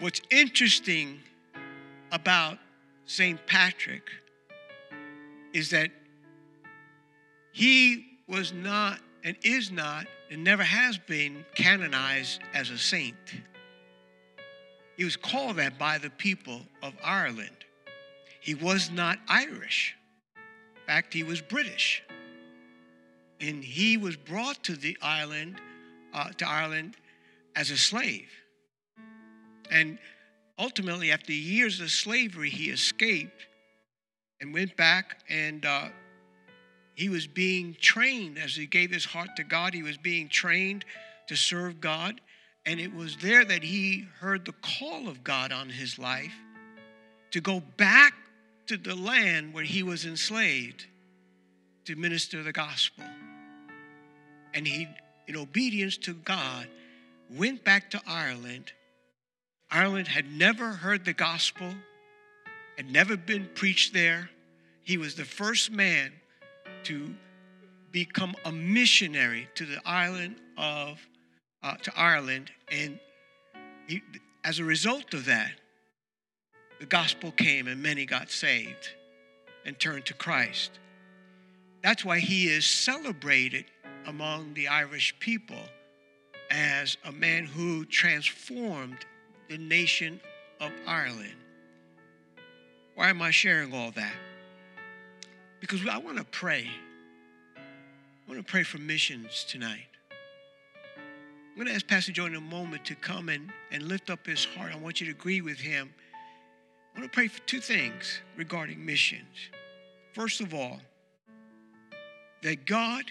What's 0.00 0.20
interesting 0.30 1.18
about 2.12 2.58
St. 3.06 3.44
Patrick 3.46 4.08
is 5.52 5.70
that 5.70 5.90
he 7.50 8.06
was 8.28 8.52
not 8.52 9.00
and 9.24 9.36
is 9.42 9.72
not 9.72 10.06
and 10.30 10.44
never 10.44 10.62
has 10.62 10.98
been 10.98 11.44
canonized 11.56 12.40
as 12.54 12.70
a 12.70 12.78
saint. 12.78 13.16
He 14.96 15.04
was 15.04 15.16
called 15.16 15.56
that 15.56 15.78
by 15.78 15.98
the 15.98 16.10
people 16.10 16.62
of 16.80 16.92
Ireland. 17.02 17.64
He 18.40 18.54
was 18.54 18.92
not 18.92 19.18
Irish. 19.28 19.96
In 20.76 20.82
fact, 20.86 21.12
he 21.12 21.24
was 21.24 21.40
British. 21.40 22.04
And 23.40 23.64
he 23.64 23.96
was 23.96 24.16
brought 24.16 24.62
to 24.64 24.76
the 24.76 24.96
island, 25.02 25.60
uh, 26.14 26.30
to 26.30 26.48
Ireland 26.48 26.96
as 27.56 27.70
a 27.70 27.76
slave. 27.76 28.30
And 29.70 29.98
ultimately, 30.58 31.12
after 31.12 31.32
years 31.32 31.80
of 31.80 31.90
slavery, 31.90 32.50
he 32.50 32.70
escaped 32.70 33.46
and 34.40 34.52
went 34.52 34.76
back 34.76 35.18
and 35.28 35.64
uh, 35.64 35.88
he 36.94 37.08
was 37.08 37.26
being 37.26 37.76
trained 37.80 38.38
as 38.38 38.56
he 38.56 38.66
gave 38.66 38.90
his 38.90 39.04
heart 39.04 39.30
to 39.36 39.44
God. 39.44 39.72
He 39.72 39.82
was 39.82 39.96
being 39.96 40.28
trained 40.28 40.84
to 41.28 41.36
serve 41.36 41.80
God. 41.80 42.20
And 42.66 42.80
it 42.80 42.92
was 42.92 43.16
there 43.16 43.44
that 43.44 43.62
he 43.62 44.06
heard 44.18 44.44
the 44.44 44.54
call 44.62 45.08
of 45.08 45.22
God 45.22 45.52
on 45.52 45.70
his 45.70 45.98
life 45.98 46.34
to 47.30 47.40
go 47.40 47.62
back 47.76 48.14
to 48.66 48.76
the 48.76 48.94
land 48.94 49.54
where 49.54 49.64
he 49.64 49.82
was 49.82 50.04
enslaved 50.04 50.86
to 51.84 51.96
minister 51.96 52.42
the 52.42 52.52
gospel. 52.52 53.04
And 54.52 54.66
he, 54.66 54.88
in 55.26 55.36
obedience 55.36 55.96
to 55.98 56.14
God, 56.14 56.66
went 57.30 57.64
back 57.64 57.90
to 57.90 58.02
Ireland. 58.06 58.72
Ireland 59.70 60.08
had 60.08 60.30
never 60.32 60.72
heard 60.72 61.04
the 61.04 61.12
gospel, 61.12 61.74
had 62.76 62.90
never 62.90 63.16
been 63.16 63.48
preached 63.54 63.92
there. 63.92 64.30
He 64.82 64.96
was 64.96 65.14
the 65.14 65.24
first 65.24 65.70
man 65.70 66.12
to 66.84 67.14
become 67.92 68.34
a 68.44 68.52
missionary 68.52 69.48
to 69.54 69.66
the 69.66 69.80
island 69.86 70.36
of 70.56 70.98
uh, 71.62 71.76
to 71.76 71.92
Ireland, 71.98 72.50
and 72.70 72.98
he, 73.86 74.02
as 74.44 74.58
a 74.58 74.64
result 74.64 75.12
of 75.12 75.24
that, 75.26 75.52
the 76.80 76.86
gospel 76.86 77.32
came 77.32 77.66
and 77.66 77.82
many 77.82 78.06
got 78.06 78.30
saved 78.30 78.90
and 79.66 79.78
turned 79.78 80.06
to 80.06 80.14
Christ. 80.14 80.78
That's 81.82 82.04
why 82.04 82.20
he 82.20 82.48
is 82.48 82.64
celebrated 82.64 83.66
among 84.06 84.54
the 84.54 84.68
Irish 84.68 85.14
people 85.18 85.62
as 86.50 86.96
a 87.04 87.12
man 87.12 87.44
who 87.44 87.84
transformed 87.84 89.04
the 89.48 89.58
nation 89.58 90.20
of 90.60 90.72
Ireland. 90.86 91.34
Why 92.94 93.10
am 93.10 93.22
I 93.22 93.30
sharing 93.30 93.72
all 93.72 93.90
that? 93.92 94.14
Because 95.60 95.86
I 95.86 95.98
want 95.98 96.18
to 96.18 96.24
pray. 96.24 96.68
I 97.56 98.30
want 98.30 98.44
to 98.44 98.50
pray 98.50 98.62
for 98.62 98.78
missions 98.78 99.44
tonight. 99.48 99.86
I'm 101.58 101.64
going 101.64 101.68
to 101.68 101.74
ask 101.74 101.86
Pastor 101.86 102.12
Joe 102.12 102.26
in 102.26 102.34
a 102.34 102.40
moment 102.40 102.84
to 102.86 102.94
come 102.94 103.28
and, 103.28 103.50
and 103.72 103.84
lift 103.84 104.10
up 104.10 104.26
his 104.26 104.44
heart. 104.44 104.72
I 104.72 104.76
want 104.76 105.00
you 105.00 105.06
to 105.06 105.12
agree 105.12 105.40
with 105.40 105.58
him. 105.58 105.92
I 106.94 107.00
want 107.00 107.10
to 107.10 107.14
pray 107.14 107.28
for 107.28 107.40
two 107.40 107.60
things 107.60 108.20
regarding 108.36 108.84
missions. 108.84 109.26
First 110.12 110.40
of 110.40 110.54
all, 110.54 110.78
that 112.42 112.66
God 112.66 113.04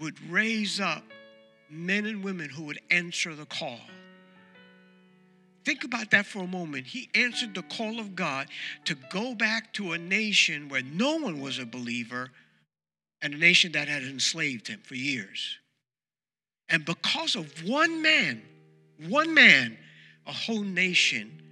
would 0.00 0.18
raise 0.30 0.80
up 0.80 1.02
men 1.68 2.06
and 2.06 2.22
women 2.22 2.48
who 2.48 2.64
would 2.64 2.80
answer 2.90 3.34
the 3.34 3.46
call. 3.46 3.80
Think 5.66 5.82
about 5.82 6.12
that 6.12 6.26
for 6.26 6.44
a 6.44 6.46
moment. 6.46 6.86
He 6.86 7.10
answered 7.16 7.52
the 7.52 7.62
call 7.62 7.98
of 7.98 8.14
God 8.14 8.46
to 8.84 8.94
go 9.10 9.34
back 9.34 9.72
to 9.72 9.94
a 9.94 9.98
nation 9.98 10.68
where 10.68 10.82
no 10.84 11.16
one 11.16 11.40
was 11.40 11.58
a 11.58 11.66
believer 11.66 12.30
and 13.20 13.34
a 13.34 13.36
nation 13.36 13.72
that 13.72 13.88
had 13.88 14.04
enslaved 14.04 14.68
him 14.68 14.80
for 14.84 14.94
years. 14.94 15.58
And 16.68 16.84
because 16.84 17.34
of 17.34 17.68
one 17.68 18.00
man, 18.00 18.42
one 19.08 19.34
man, 19.34 19.76
a 20.28 20.32
whole 20.32 20.62
nation 20.62 21.42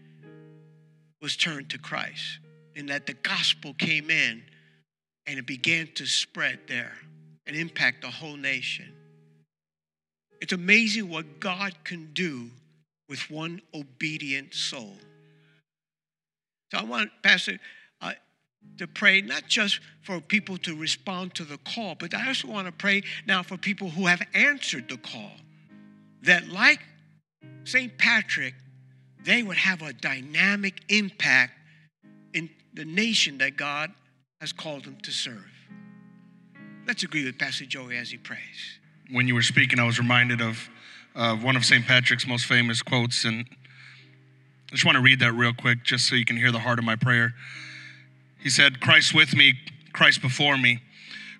was 1.20 1.36
turned 1.36 1.70
to 1.70 1.78
Christ. 1.78 2.38
And 2.76 2.90
that 2.90 3.06
the 3.06 3.14
gospel 3.14 3.74
came 3.74 4.10
in 4.10 4.44
and 5.26 5.40
it 5.40 5.46
began 5.46 5.88
to 5.96 6.06
spread 6.06 6.60
there 6.68 6.92
and 7.48 7.56
impact 7.56 8.02
the 8.02 8.10
whole 8.10 8.36
nation. 8.36 8.92
It's 10.40 10.52
amazing 10.52 11.08
what 11.08 11.40
God 11.40 11.72
can 11.82 12.12
do 12.12 12.50
with 13.08 13.30
one 13.30 13.60
obedient 13.74 14.54
soul. 14.54 14.96
So 16.70 16.78
I 16.78 16.84
want 16.84 17.10
Pastor 17.22 17.58
uh, 18.00 18.12
to 18.78 18.86
pray 18.86 19.20
not 19.20 19.46
just 19.46 19.80
for 20.02 20.20
people 20.20 20.56
to 20.58 20.76
respond 20.76 21.34
to 21.34 21.44
the 21.44 21.58
call, 21.58 21.94
but 21.94 22.14
I 22.14 22.28
also 22.28 22.48
want 22.48 22.66
to 22.66 22.72
pray 22.72 23.02
now 23.26 23.42
for 23.42 23.56
people 23.56 23.90
who 23.90 24.06
have 24.06 24.22
answered 24.34 24.88
the 24.88 24.96
call. 24.96 25.32
That, 26.22 26.48
like 26.48 26.80
St. 27.64 27.96
Patrick, 27.98 28.54
they 29.22 29.42
would 29.42 29.58
have 29.58 29.82
a 29.82 29.92
dynamic 29.92 30.80
impact 30.88 31.52
in 32.32 32.50
the 32.72 32.84
nation 32.84 33.38
that 33.38 33.56
God 33.56 33.92
has 34.40 34.52
called 34.52 34.84
them 34.84 34.96
to 35.02 35.10
serve. 35.10 35.50
Let's 36.86 37.02
agree 37.02 37.24
with 37.24 37.38
Pastor 37.38 37.64
Joey 37.64 37.96
as 37.96 38.10
he 38.10 38.18
prays. 38.18 38.78
When 39.10 39.28
you 39.28 39.34
were 39.34 39.42
speaking, 39.42 39.78
I 39.78 39.84
was 39.84 39.98
reminded 39.98 40.40
of 40.40 40.68
uh, 41.14 41.36
one 41.36 41.56
of 41.56 41.64
St. 41.64 41.86
Patrick's 41.86 42.26
most 42.26 42.46
famous 42.46 42.82
quotes, 42.82 43.24
and 43.24 43.46
I 43.48 44.74
just 44.74 44.84
want 44.84 44.96
to 44.96 45.02
read 45.02 45.20
that 45.20 45.32
real 45.32 45.52
quick 45.54 45.84
just 45.84 46.08
so 46.08 46.16
you 46.16 46.24
can 46.24 46.36
hear 46.36 46.50
the 46.50 46.58
heart 46.58 46.78
of 46.78 46.84
my 46.84 46.96
prayer. 46.96 47.34
He 48.40 48.50
said, 48.50 48.80
Christ 48.80 49.14
with 49.14 49.34
me, 49.34 49.54
Christ 49.92 50.20
before 50.20 50.58
me, 50.58 50.80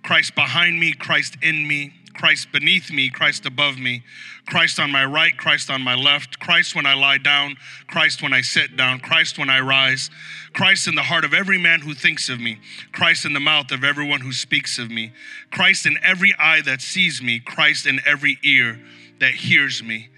Christ 0.03 0.35
behind 0.35 0.79
me, 0.79 0.93
Christ 0.93 1.37
in 1.43 1.67
me, 1.67 1.93
Christ 2.15 2.53
beneath 2.53 2.93
me, 2.93 3.11
Christ 3.11 3.45
above 3.45 3.77
me, 3.77 4.05
Christ 4.47 4.79
on 4.79 4.93
my 4.93 5.05
right, 5.05 5.37
Christ 5.37 5.69
on 5.69 5.83
my 5.83 5.97
left, 5.97 6.39
Christ 6.39 6.77
when 6.77 6.87
I 6.87 6.95
lie 6.95 7.19
down, 7.19 7.57
Christ 7.89 8.23
when 8.23 8.33
I 8.33 8.43
sit 8.43 8.77
down, 8.77 9.01
Christ 9.01 9.39
when 9.39 9.51
I 9.51 9.59
rise, 9.59 10.11
Christ 10.53 10.87
in 10.87 10.95
the 10.95 11.03
heart 11.03 11.25
of 11.25 11.35
every 11.35 11.59
man 11.59 11.81
who 11.81 11.95
thinks 11.95 12.29
of 12.29 12.39
me, 12.39 12.61
Christ 12.93 13.25
in 13.25 13.33
the 13.33 13.41
mouth 13.41 13.73
of 13.73 13.83
everyone 13.83 14.21
who 14.21 14.33
speaks 14.33 14.79
of 14.79 14.91
me, 14.91 15.13
Christ 15.51 15.85
in 15.85 15.99
every 16.03 16.33
eye 16.39 16.61
that 16.61 16.81
sees 16.81 17.21
me, 17.21 17.41
Christ 17.41 17.87
in 17.87 17.99
every 18.07 18.39
ear 18.45 18.79
that 19.21 19.33
hears 19.33 19.83
me. 19.83 20.09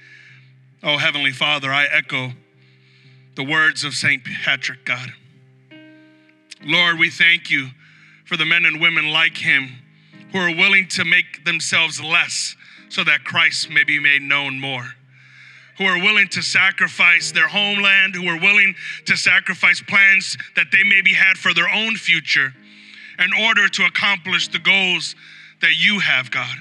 Oh, 0.82 0.98
Heavenly 0.98 1.32
Father, 1.32 1.72
I 1.72 1.84
echo 1.84 2.32
the 3.34 3.44
words 3.44 3.84
of 3.84 3.94
St. 3.94 4.22
Patrick, 4.24 4.84
God. 4.84 5.12
Lord, 6.64 6.98
we 6.98 7.10
thank 7.10 7.50
you 7.50 7.68
for 8.24 8.36
the 8.36 8.46
men 8.46 8.64
and 8.64 8.80
women 8.80 9.10
like 9.10 9.36
him 9.36 9.68
who 10.32 10.38
are 10.38 10.54
willing 10.54 10.88
to 10.88 11.04
make 11.04 11.44
themselves 11.44 12.00
less 12.00 12.56
so 12.88 13.04
that 13.04 13.24
Christ 13.24 13.70
may 13.70 13.84
be 13.84 13.98
made 13.98 14.22
known 14.22 14.60
more. 14.60 14.86
Who 15.78 15.84
are 15.84 15.98
willing 15.98 16.28
to 16.28 16.42
sacrifice 16.42 17.32
their 17.32 17.48
homeland, 17.48 18.14
who 18.14 18.26
are 18.26 18.40
willing 18.40 18.74
to 19.04 19.16
sacrifice 19.16 19.82
plans 19.82 20.36
that 20.56 20.68
they 20.72 20.82
maybe 20.82 21.12
had 21.12 21.36
for 21.36 21.52
their 21.52 21.68
own 21.68 21.96
future 21.96 22.54
in 23.18 23.44
order 23.44 23.68
to 23.68 23.84
accomplish 23.84 24.48
the 24.48 24.58
goals 24.58 25.14
that 25.60 25.74
you 25.76 25.98
have, 25.98 26.30
God. 26.30 26.56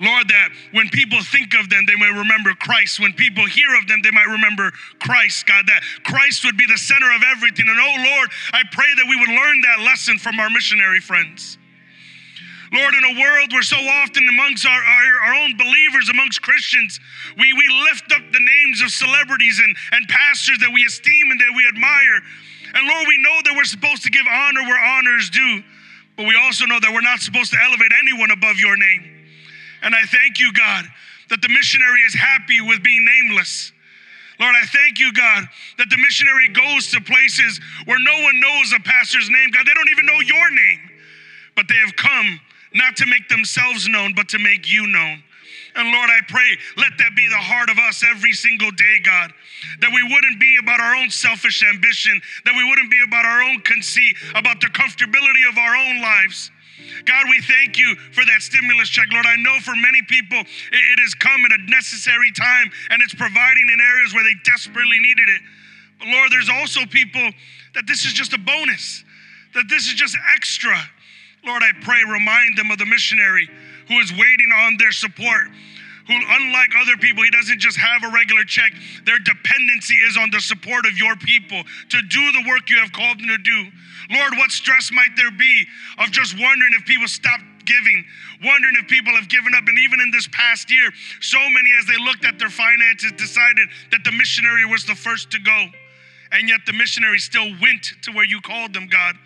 Lord, 0.00 0.28
that 0.28 0.48
when 0.72 0.88
people 0.88 1.22
think 1.22 1.54
of 1.54 1.70
them, 1.70 1.84
they 1.86 1.94
may 1.96 2.10
remember 2.10 2.52
Christ. 2.54 2.98
When 2.98 3.12
people 3.12 3.46
hear 3.46 3.74
of 3.78 3.86
them, 3.86 4.00
they 4.02 4.10
might 4.10 4.26
remember 4.26 4.72
Christ, 4.98 5.46
God, 5.46 5.66
that 5.66 5.82
Christ 6.02 6.44
would 6.44 6.56
be 6.56 6.66
the 6.66 6.78
center 6.78 7.10
of 7.14 7.22
everything. 7.22 7.68
And 7.68 7.78
oh 7.78 7.96
Lord, 8.16 8.30
I 8.52 8.62
pray 8.72 8.90
that 8.96 9.06
we 9.08 9.16
would 9.16 9.28
learn 9.28 9.60
that 9.62 9.84
lesson 9.84 10.18
from 10.18 10.40
our 10.40 10.50
missionary 10.50 11.00
friends. 11.00 11.58
Lord, 12.72 12.94
in 12.94 13.04
a 13.16 13.20
world 13.20 13.52
where 13.52 13.62
so 13.62 13.76
often 13.76 14.26
amongst 14.28 14.66
our, 14.66 14.82
our, 14.82 15.30
our, 15.30 15.34
own 15.44 15.56
believers, 15.56 16.08
amongst 16.08 16.42
Christians, 16.42 16.98
we, 17.38 17.52
we 17.52 17.68
lift 17.86 18.10
up 18.10 18.22
the 18.32 18.40
names 18.40 18.82
of 18.82 18.90
celebrities 18.90 19.60
and, 19.62 19.76
and 19.92 20.08
pastors 20.08 20.58
that 20.58 20.70
we 20.74 20.82
esteem 20.82 21.30
and 21.30 21.38
that 21.38 21.52
we 21.54 21.68
admire. 21.68 22.18
And 22.74 22.88
Lord, 22.88 23.06
we 23.06 23.18
know 23.22 23.38
that 23.44 23.54
we're 23.54 23.70
supposed 23.70 24.02
to 24.02 24.10
give 24.10 24.26
honor 24.26 24.62
where 24.62 24.82
honor 24.82 25.16
is 25.18 25.30
due, 25.30 25.62
but 26.16 26.26
we 26.26 26.34
also 26.34 26.66
know 26.66 26.80
that 26.80 26.90
we're 26.92 27.06
not 27.06 27.20
supposed 27.20 27.52
to 27.52 27.58
elevate 27.62 27.92
anyone 28.02 28.32
above 28.32 28.58
your 28.58 28.76
name. 28.76 29.13
And 29.84 29.94
I 29.94 30.02
thank 30.02 30.40
you, 30.40 30.52
God, 30.52 30.86
that 31.30 31.42
the 31.42 31.48
missionary 31.48 32.00
is 32.00 32.14
happy 32.14 32.60
with 32.60 32.82
being 32.82 33.04
nameless. 33.04 33.72
Lord, 34.40 34.54
I 34.60 34.66
thank 34.66 34.98
you, 34.98 35.12
God, 35.12 35.44
that 35.78 35.90
the 35.90 35.98
missionary 35.98 36.48
goes 36.48 36.90
to 36.90 37.00
places 37.00 37.60
where 37.84 38.00
no 38.00 38.18
one 38.22 38.40
knows 38.40 38.72
a 38.72 38.80
pastor's 38.80 39.30
name. 39.30 39.50
God, 39.50 39.64
they 39.66 39.74
don't 39.74 39.90
even 39.90 40.06
know 40.06 40.20
your 40.20 40.50
name, 40.50 40.80
but 41.54 41.68
they 41.68 41.76
have 41.76 41.94
come 41.94 42.40
not 42.74 42.96
to 42.96 43.06
make 43.06 43.28
themselves 43.28 43.86
known, 43.86 44.12
but 44.16 44.28
to 44.30 44.38
make 44.38 44.70
you 44.70 44.86
known. 44.88 45.22
And 45.76 45.90
Lord, 45.90 46.08
I 46.10 46.20
pray, 46.28 46.56
let 46.76 46.92
that 46.98 47.14
be 47.16 47.28
the 47.28 47.38
heart 47.38 47.68
of 47.68 47.78
us 47.78 48.04
every 48.08 48.32
single 48.32 48.70
day, 48.72 48.98
God. 49.02 49.32
That 49.80 49.90
we 49.92 50.02
wouldn't 50.02 50.40
be 50.40 50.56
about 50.60 50.80
our 50.80 50.94
own 50.94 51.10
selfish 51.10 51.62
ambition, 51.62 52.20
that 52.44 52.54
we 52.56 52.64
wouldn't 52.68 52.90
be 52.90 53.02
about 53.04 53.24
our 53.24 53.42
own 53.42 53.60
conceit, 53.60 54.16
about 54.34 54.60
the 54.60 54.68
comfortability 54.68 55.48
of 55.48 55.58
our 55.58 55.76
own 55.76 56.00
lives, 56.00 56.50
God, 57.04 57.26
we 57.28 57.40
thank 57.42 57.78
you 57.78 57.94
for 58.12 58.24
that 58.24 58.42
stimulus 58.42 58.88
check. 58.88 59.06
Lord, 59.12 59.26
I 59.26 59.36
know 59.36 59.58
for 59.60 59.74
many 59.76 60.00
people 60.08 60.38
it 60.38 60.98
has 61.00 61.14
come 61.14 61.44
at 61.44 61.52
a 61.52 61.70
necessary 61.70 62.32
time 62.32 62.70
and 62.90 63.02
it's 63.02 63.14
providing 63.14 63.68
in 63.68 63.80
areas 63.80 64.14
where 64.14 64.24
they 64.24 64.34
desperately 64.44 64.98
needed 64.98 65.28
it. 65.28 65.40
But 65.98 66.08
Lord, 66.08 66.30
there's 66.30 66.48
also 66.48 66.86
people 66.86 67.30
that 67.74 67.86
this 67.86 68.04
is 68.04 68.12
just 68.12 68.32
a 68.32 68.38
bonus, 68.38 69.04
that 69.54 69.68
this 69.68 69.86
is 69.86 69.94
just 69.94 70.16
extra. 70.34 70.76
Lord, 71.44 71.62
I 71.62 71.72
pray, 71.82 72.02
remind 72.04 72.56
them 72.56 72.70
of 72.70 72.78
the 72.78 72.86
missionary 72.86 73.48
who 73.88 73.98
is 74.00 74.10
waiting 74.12 74.50
on 74.52 74.76
their 74.78 74.92
support 74.92 75.48
who, 76.06 76.14
unlike 76.14 76.70
other 76.76 76.96
people, 76.98 77.24
he 77.24 77.30
doesn't 77.30 77.58
just 77.58 77.78
have 77.78 78.04
a 78.04 78.12
regular 78.12 78.44
check. 78.44 78.72
Their 79.04 79.18
dependency 79.18 79.94
is 79.94 80.16
on 80.16 80.30
the 80.30 80.40
support 80.40 80.86
of 80.86 80.98
your 80.98 81.16
people 81.16 81.62
to 81.64 82.02
do 82.02 82.32
the 82.32 82.44
work 82.48 82.68
you 82.68 82.78
have 82.78 82.92
called 82.92 83.18
them 83.18 83.28
to 83.28 83.38
do. 83.38 83.70
Lord, 84.10 84.34
what 84.36 84.50
stress 84.50 84.90
might 84.92 85.16
there 85.16 85.30
be 85.30 85.66
of 85.98 86.10
just 86.10 86.38
wondering 86.38 86.72
if 86.74 86.84
people 86.84 87.08
stop 87.08 87.40
giving, 87.64 88.04
wondering 88.44 88.74
if 88.76 88.88
people 88.88 89.12
have 89.14 89.28
given 89.28 89.54
up. 89.54 89.64
And 89.66 89.78
even 89.78 90.00
in 90.00 90.10
this 90.10 90.28
past 90.28 90.70
year, 90.70 90.90
so 91.20 91.38
many, 91.38 91.70
as 91.78 91.86
they 91.86 91.96
looked 92.04 92.24
at 92.24 92.38
their 92.38 92.50
finances, 92.50 93.12
decided 93.12 93.68
that 93.90 94.04
the 94.04 94.12
missionary 94.12 94.64
was 94.64 94.84
the 94.84 94.94
first 94.94 95.30
to 95.32 95.38
go. 95.38 95.66
And 96.32 96.48
yet 96.48 96.60
the 96.66 96.72
missionary 96.72 97.18
still 97.18 97.48
went 97.60 97.92
to 98.02 98.12
where 98.12 98.24
you 98.24 98.40
called 98.40 98.74
them, 98.74 98.88
God. 98.88 99.16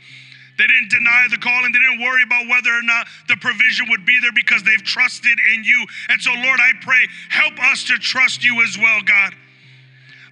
They 0.59 0.67
didn't 0.67 0.91
deny 0.91 1.27
the 1.31 1.39
calling. 1.39 1.71
They 1.73 1.79
didn't 1.79 2.01
worry 2.01 2.25
about 2.25 2.49
whether 2.49 2.71
or 2.71 2.83
not 2.83 3.07
the 3.29 3.37
provision 3.37 3.87
would 3.91 4.05
be 4.05 4.19
there 4.21 4.33
because 4.35 4.63
they've 4.65 4.83
trusted 4.83 5.39
in 5.55 5.63
you. 5.63 5.87
And 6.09 6.21
so, 6.21 6.33
Lord, 6.35 6.59
I 6.61 6.73
pray, 6.83 7.07
help 7.31 7.59
us 7.71 7.85
to 7.85 7.95
trust 7.97 8.45
you 8.45 8.61
as 8.63 8.77
well, 8.77 9.01
God. 9.03 9.35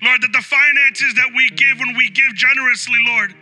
Lord, 0.02 0.20
that 0.22 0.32
the 0.32 0.42
finances 0.42 1.14
that 1.14 1.30
we 1.34 1.48
give 1.50 1.78
when 1.78 1.96
we 1.96 2.10
give 2.10 2.34
generously, 2.34 2.98
Lord, 3.06 3.34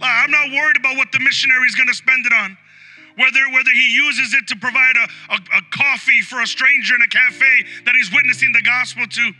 Uh, 0.00 0.04
I'm 0.04 0.30
not 0.30 0.50
worried 0.50 0.76
about 0.76 0.96
what 0.96 1.12
the 1.12 1.20
missionary 1.20 1.66
is 1.66 1.74
going 1.74 1.88
to 1.88 1.94
spend 1.94 2.26
it 2.26 2.32
on. 2.32 2.56
Whether, 3.16 3.40
whether 3.52 3.70
he 3.70 3.94
uses 3.94 4.34
it 4.34 4.48
to 4.48 4.56
provide 4.56 4.96
a, 4.96 5.34
a, 5.34 5.58
a 5.58 5.62
coffee 5.70 6.20
for 6.20 6.42
a 6.42 6.46
stranger 6.46 6.96
in 6.96 7.02
a 7.02 7.06
cafe 7.06 7.64
that 7.84 7.94
he's 7.94 8.10
witnessing 8.12 8.52
the 8.52 8.62
gospel 8.62 9.06
to, 9.06 9.32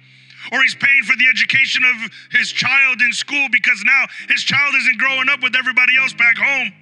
or 0.52 0.62
he's 0.62 0.76
paying 0.76 1.02
for 1.02 1.16
the 1.16 1.26
education 1.26 1.82
of 1.82 2.10
his 2.30 2.52
child 2.52 3.00
in 3.00 3.12
school 3.12 3.48
because 3.50 3.82
now 3.84 4.04
his 4.28 4.42
child 4.42 4.74
isn't 4.76 4.98
growing 4.98 5.28
up 5.28 5.42
with 5.42 5.56
everybody 5.56 5.96
else 5.98 6.12
back 6.12 6.36
home. 6.36 6.72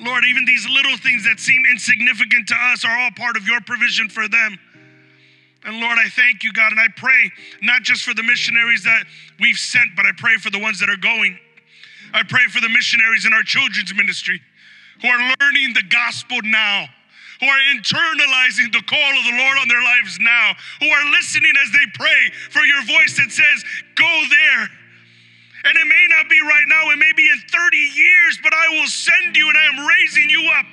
Lord, 0.00 0.24
even 0.24 0.44
these 0.44 0.68
little 0.68 0.96
things 0.98 1.24
that 1.24 1.38
seem 1.38 1.62
insignificant 1.70 2.48
to 2.48 2.54
us 2.54 2.84
are 2.84 2.98
all 2.98 3.10
part 3.16 3.36
of 3.36 3.46
your 3.46 3.60
provision 3.60 4.08
for 4.08 4.28
them. 4.28 4.58
And 5.64 5.80
Lord, 5.80 5.96
I 5.98 6.08
thank 6.08 6.42
you, 6.42 6.52
God, 6.52 6.72
and 6.72 6.80
I 6.80 6.88
pray 6.96 7.30
not 7.62 7.82
just 7.82 8.02
for 8.02 8.14
the 8.14 8.22
missionaries 8.22 8.82
that 8.84 9.04
we've 9.38 9.56
sent, 9.56 9.94
but 9.94 10.04
I 10.04 10.10
pray 10.16 10.36
for 10.36 10.50
the 10.50 10.58
ones 10.58 10.80
that 10.80 10.90
are 10.90 10.96
going. 10.96 11.38
I 12.12 12.22
pray 12.22 12.44
for 12.50 12.60
the 12.60 12.68
missionaries 12.68 13.24
in 13.24 13.32
our 13.32 13.42
children's 13.42 13.94
ministry 13.94 14.40
who 15.00 15.08
are 15.08 15.34
learning 15.40 15.74
the 15.74 15.82
gospel 15.88 16.38
now, 16.44 16.86
who 17.40 17.46
are 17.46 17.62
internalizing 17.74 18.70
the 18.72 18.82
call 18.86 19.12
of 19.18 19.24
the 19.24 19.36
Lord 19.36 19.58
on 19.58 19.68
their 19.68 19.82
lives 19.82 20.18
now, 20.20 20.52
who 20.80 20.88
are 20.88 21.10
listening 21.10 21.52
as 21.64 21.72
they 21.72 21.86
pray 21.94 22.30
for 22.50 22.64
your 22.64 22.84
voice 22.84 23.16
that 23.16 23.30
says, 23.30 23.64
Go 23.96 24.22
there 24.30 24.68
and 25.64 25.78
it 25.78 25.86
may 25.86 26.06
not 26.10 26.28
be 26.28 26.40
right 26.40 26.66
now, 26.66 26.90
it 26.90 26.98
may 26.98 27.12
be 27.12 27.28
in 27.28 27.38
30 27.38 27.76
years, 27.76 28.38
but 28.42 28.52
I 28.52 28.68
will 28.70 28.88
send 28.88 29.36
you 29.36 29.48
and 29.48 29.56
I 29.56 29.64
am 29.64 29.86
raising 29.86 30.28
you 30.28 30.50
up. 30.58 30.66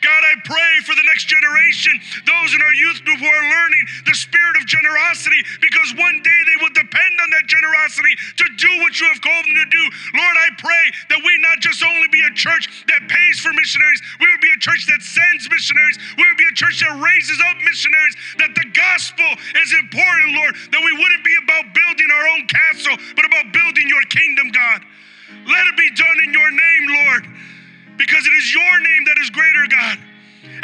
God, 0.00 0.22
I 0.24 0.40
pray 0.48 0.72
for 0.88 0.96
the 0.96 1.04
next 1.04 1.28
generation, 1.28 2.00
those 2.24 2.56
in 2.56 2.60
our 2.64 2.72
youth 2.72 3.04
group 3.04 3.20
who 3.20 3.28
are 3.28 3.46
learning 3.52 3.84
the 4.08 4.16
spirit 4.16 4.56
of 4.56 4.64
generosity, 4.64 5.44
because 5.60 5.92
one 5.96 6.24
day 6.24 6.40
they 6.48 6.56
will 6.56 6.72
depend 6.72 7.14
on 7.20 7.28
that 7.36 7.44
generosity 7.44 8.16
to 8.40 8.46
do 8.56 8.70
what 8.80 8.96
you 8.96 9.06
have 9.12 9.20
called 9.20 9.44
them 9.44 9.56
to 9.60 9.68
do. 9.68 9.84
Lord, 10.16 10.36
I 10.40 10.48
pray 10.56 10.84
that 11.12 11.20
we 11.20 11.32
not 11.44 11.60
just 11.60 11.84
only 11.84 12.08
be 12.08 12.24
a 12.24 12.32
church 12.32 12.64
that 12.88 13.04
pays 13.12 13.36
for 13.44 13.52
missionaries, 13.52 14.00
we 14.18 14.26
would 14.32 14.40
be 14.40 14.52
a 14.56 14.60
church 14.60 14.88
that 14.88 15.04
sends 15.04 15.44
missionaries, 15.52 16.00
we 16.16 16.24
would 16.24 16.40
be 16.40 16.48
a 16.48 16.56
church 16.56 16.80
that 16.80 16.96
raises 16.96 17.38
up 17.52 17.60
missionaries, 17.60 18.16
that 18.40 18.56
the 18.56 18.66
gospel 18.72 19.28
is 19.60 19.70
important, 19.76 20.32
Lord, 20.32 20.56
that 20.72 20.80
we 20.80 20.92
wouldn't 20.96 21.24
be 21.24 21.36
about 21.44 21.76
building 21.76 22.08
our 22.08 22.26
own 22.32 22.48
castle, 22.48 22.96
but 23.16 23.28
about 23.28 23.52
building 23.52 23.84
your 23.84 24.02
kingdom, 24.08 24.48
God. 24.48 24.80
Let 25.44 25.68
it 25.68 25.76
be 25.76 25.92
done 25.92 26.18
in 26.24 26.32
your 26.32 26.50
name, 26.50 26.84
Lord 27.04 27.24
because 28.00 28.24
it 28.24 28.32
is 28.32 28.48
your 28.48 28.74
name 28.80 29.04
that 29.04 29.20
is 29.20 29.28
greater, 29.28 29.68
God. 29.68 30.00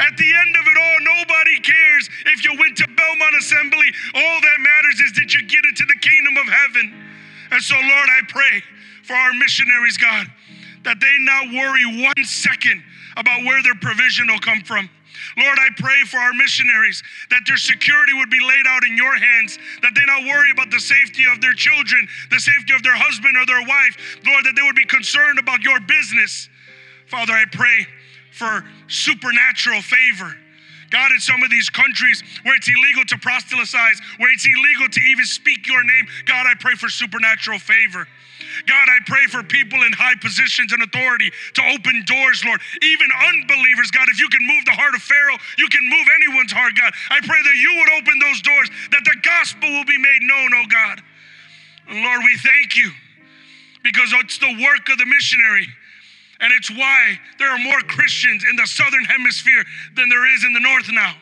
At 0.00 0.16
the 0.16 0.24
end 0.24 0.56
of 0.56 0.64
it 0.64 0.76
all, 0.80 0.98
nobody 1.04 1.60
cares 1.60 2.08
if 2.32 2.40
you 2.48 2.56
went 2.56 2.80
to 2.80 2.88
Belmont 2.88 3.36
Assembly. 3.36 3.92
All 4.16 4.40
that 4.40 4.58
matters 4.64 5.00
is 5.04 5.12
that 5.20 5.28
you 5.36 5.44
get 5.44 5.68
into 5.68 5.84
the 5.84 6.00
kingdom 6.00 6.40
of 6.40 6.48
heaven. 6.48 6.96
And 7.52 7.60
so, 7.60 7.76
Lord, 7.76 8.08
I 8.08 8.24
pray 8.28 8.64
for 9.04 9.12
our 9.12 9.34
missionaries, 9.34 10.00
God, 10.00 10.26
that 10.84 10.96
they 10.98 11.12
not 11.20 11.52
worry 11.52 11.84
one 12.08 12.24
second 12.24 12.82
about 13.18 13.44
where 13.44 13.62
their 13.62 13.76
provision 13.76 14.28
will 14.28 14.40
come 14.40 14.62
from. 14.62 14.88
Lord, 15.36 15.58
I 15.60 15.68
pray 15.76 16.08
for 16.08 16.16
our 16.16 16.32
missionaries 16.32 17.02
that 17.28 17.44
their 17.46 17.60
security 17.60 18.14
would 18.16 18.30
be 18.30 18.40
laid 18.40 18.64
out 18.66 18.84
in 18.88 18.96
your 18.96 19.14
hands, 19.16 19.58
that 19.82 19.92
they 19.94 20.04
not 20.08 20.24
worry 20.24 20.50
about 20.52 20.70
the 20.70 20.80
safety 20.80 21.24
of 21.28 21.42
their 21.42 21.52
children, 21.52 22.08
the 22.30 22.40
safety 22.40 22.72
of 22.72 22.82
their 22.82 22.96
husband 22.96 23.36
or 23.36 23.44
their 23.44 23.64
wife. 23.68 23.96
Lord, 24.24 24.44
that 24.46 24.56
they 24.56 24.62
would 24.62 24.76
be 24.76 24.88
concerned 24.88 25.38
about 25.38 25.60
your 25.60 25.80
business. 25.80 26.48
Father, 27.06 27.32
I 27.32 27.44
pray 27.50 27.86
for 28.32 28.64
supernatural 28.88 29.82
favor. 29.82 30.34
God, 30.90 31.10
in 31.10 31.18
some 31.18 31.42
of 31.42 31.50
these 31.50 31.68
countries 31.68 32.22
where 32.42 32.54
it's 32.54 32.68
illegal 32.68 33.04
to 33.06 33.18
proselytize, 33.18 33.98
where 34.18 34.32
it's 34.32 34.46
illegal 34.46 34.88
to 34.88 35.00
even 35.10 35.24
speak 35.24 35.66
your 35.66 35.82
name, 35.82 36.06
God, 36.26 36.46
I 36.46 36.54
pray 36.54 36.74
for 36.74 36.88
supernatural 36.88 37.58
favor. 37.58 38.06
God, 38.66 38.86
I 38.88 38.98
pray 39.06 39.26
for 39.26 39.42
people 39.42 39.82
in 39.82 39.92
high 39.92 40.14
positions 40.14 40.72
and 40.72 40.82
authority 40.82 41.30
to 41.54 41.62
open 41.74 42.04
doors, 42.06 42.44
Lord. 42.44 42.60
Even 42.82 43.08
unbelievers, 43.34 43.90
God, 43.90 44.08
if 44.08 44.20
you 44.20 44.28
can 44.28 44.46
move 44.46 44.64
the 44.64 44.78
heart 44.78 44.94
of 44.94 45.02
Pharaoh, 45.02 45.36
you 45.58 45.68
can 45.68 45.82
move 45.82 46.06
anyone's 46.14 46.52
heart, 46.52 46.72
God. 46.78 46.92
I 47.10 47.18
pray 47.20 47.42
that 47.42 47.56
you 47.58 47.70
would 47.74 47.90
open 47.98 48.18
those 48.22 48.40
doors, 48.42 48.70
that 48.92 49.02
the 49.04 49.16
gospel 49.22 49.68
will 49.68 49.84
be 49.84 49.98
made 49.98 50.22
known, 50.22 50.50
oh 50.54 50.66
God. 50.70 51.02
Lord, 51.90 52.22
we 52.24 52.38
thank 52.38 52.76
you 52.76 52.90
because 53.82 54.14
it's 54.22 54.38
the 54.38 54.54
work 54.62 54.88
of 54.90 54.98
the 54.98 55.06
missionary 55.06 55.66
and 56.40 56.52
it's 56.52 56.70
why 56.70 57.18
there 57.38 57.50
are 57.50 57.58
more 57.58 57.80
Christians 57.88 58.44
in 58.48 58.56
the 58.56 58.66
southern 58.66 59.04
hemisphere 59.04 59.64
than 59.94 60.08
there 60.08 60.26
is 60.34 60.44
in 60.44 60.52
the 60.52 60.60
north 60.60 60.90
now. 60.92 61.14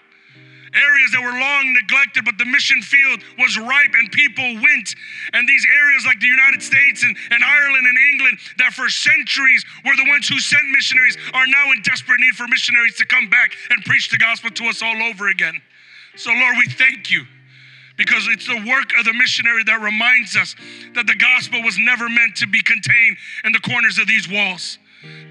Areas 0.74 1.12
that 1.12 1.22
were 1.22 1.38
long 1.38 1.72
neglected, 1.72 2.24
but 2.24 2.36
the 2.36 2.44
mission 2.44 2.82
field 2.82 3.22
was 3.38 3.56
ripe 3.56 3.94
and 3.94 4.10
people 4.10 4.58
went. 4.58 4.90
And 5.32 5.46
these 5.46 5.64
areas 5.70 6.04
like 6.04 6.18
the 6.18 6.26
United 6.26 6.60
States 6.60 7.04
and, 7.04 7.16
and 7.30 7.44
Ireland 7.44 7.86
and 7.86 7.98
England, 8.10 8.38
that 8.58 8.74
for 8.74 8.90
centuries 8.90 9.64
were 9.86 9.94
the 9.94 10.10
ones 10.10 10.26
who 10.26 10.40
sent 10.40 10.68
missionaries, 10.70 11.16
are 11.32 11.46
now 11.46 11.70
in 11.70 11.80
desperate 11.82 12.18
need 12.18 12.34
for 12.34 12.48
missionaries 12.48 12.96
to 12.96 13.06
come 13.06 13.30
back 13.30 13.54
and 13.70 13.84
preach 13.84 14.10
the 14.10 14.18
gospel 14.18 14.50
to 14.50 14.64
us 14.66 14.82
all 14.82 15.00
over 15.04 15.28
again. 15.28 15.62
So, 16.16 16.32
Lord, 16.32 16.56
we 16.58 16.66
thank 16.66 17.08
you 17.08 17.22
because 17.96 18.26
it's 18.26 18.48
the 18.48 18.66
work 18.66 18.98
of 18.98 19.04
the 19.04 19.14
missionary 19.14 19.62
that 19.62 19.80
reminds 19.80 20.36
us 20.36 20.56
that 20.94 21.06
the 21.06 21.14
gospel 21.14 21.62
was 21.62 21.78
never 21.78 22.08
meant 22.08 22.34
to 22.42 22.48
be 22.48 22.60
contained 22.60 23.16
in 23.44 23.52
the 23.52 23.60
corners 23.60 23.98
of 23.98 24.08
these 24.08 24.28
walls 24.28 24.78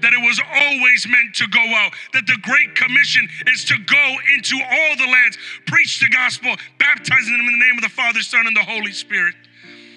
that 0.00 0.12
it 0.12 0.22
was 0.22 0.40
always 0.40 1.06
meant 1.08 1.34
to 1.36 1.46
go 1.48 1.64
out, 1.74 1.92
that 2.12 2.26
the 2.26 2.36
Great 2.42 2.74
Commission 2.74 3.28
is 3.48 3.64
to 3.64 3.74
go 3.86 4.16
into 4.34 4.56
all 4.56 4.96
the 4.96 5.06
lands, 5.10 5.38
preach 5.66 6.00
the 6.00 6.08
gospel, 6.08 6.54
baptizing 6.78 7.36
them 7.36 7.46
in 7.46 7.58
the 7.58 7.64
name 7.64 7.76
of 7.76 7.82
the 7.82 7.88
Father, 7.88 8.20
Son, 8.20 8.46
and 8.46 8.56
the 8.56 8.62
Holy 8.62 8.92
Spirit. 8.92 9.34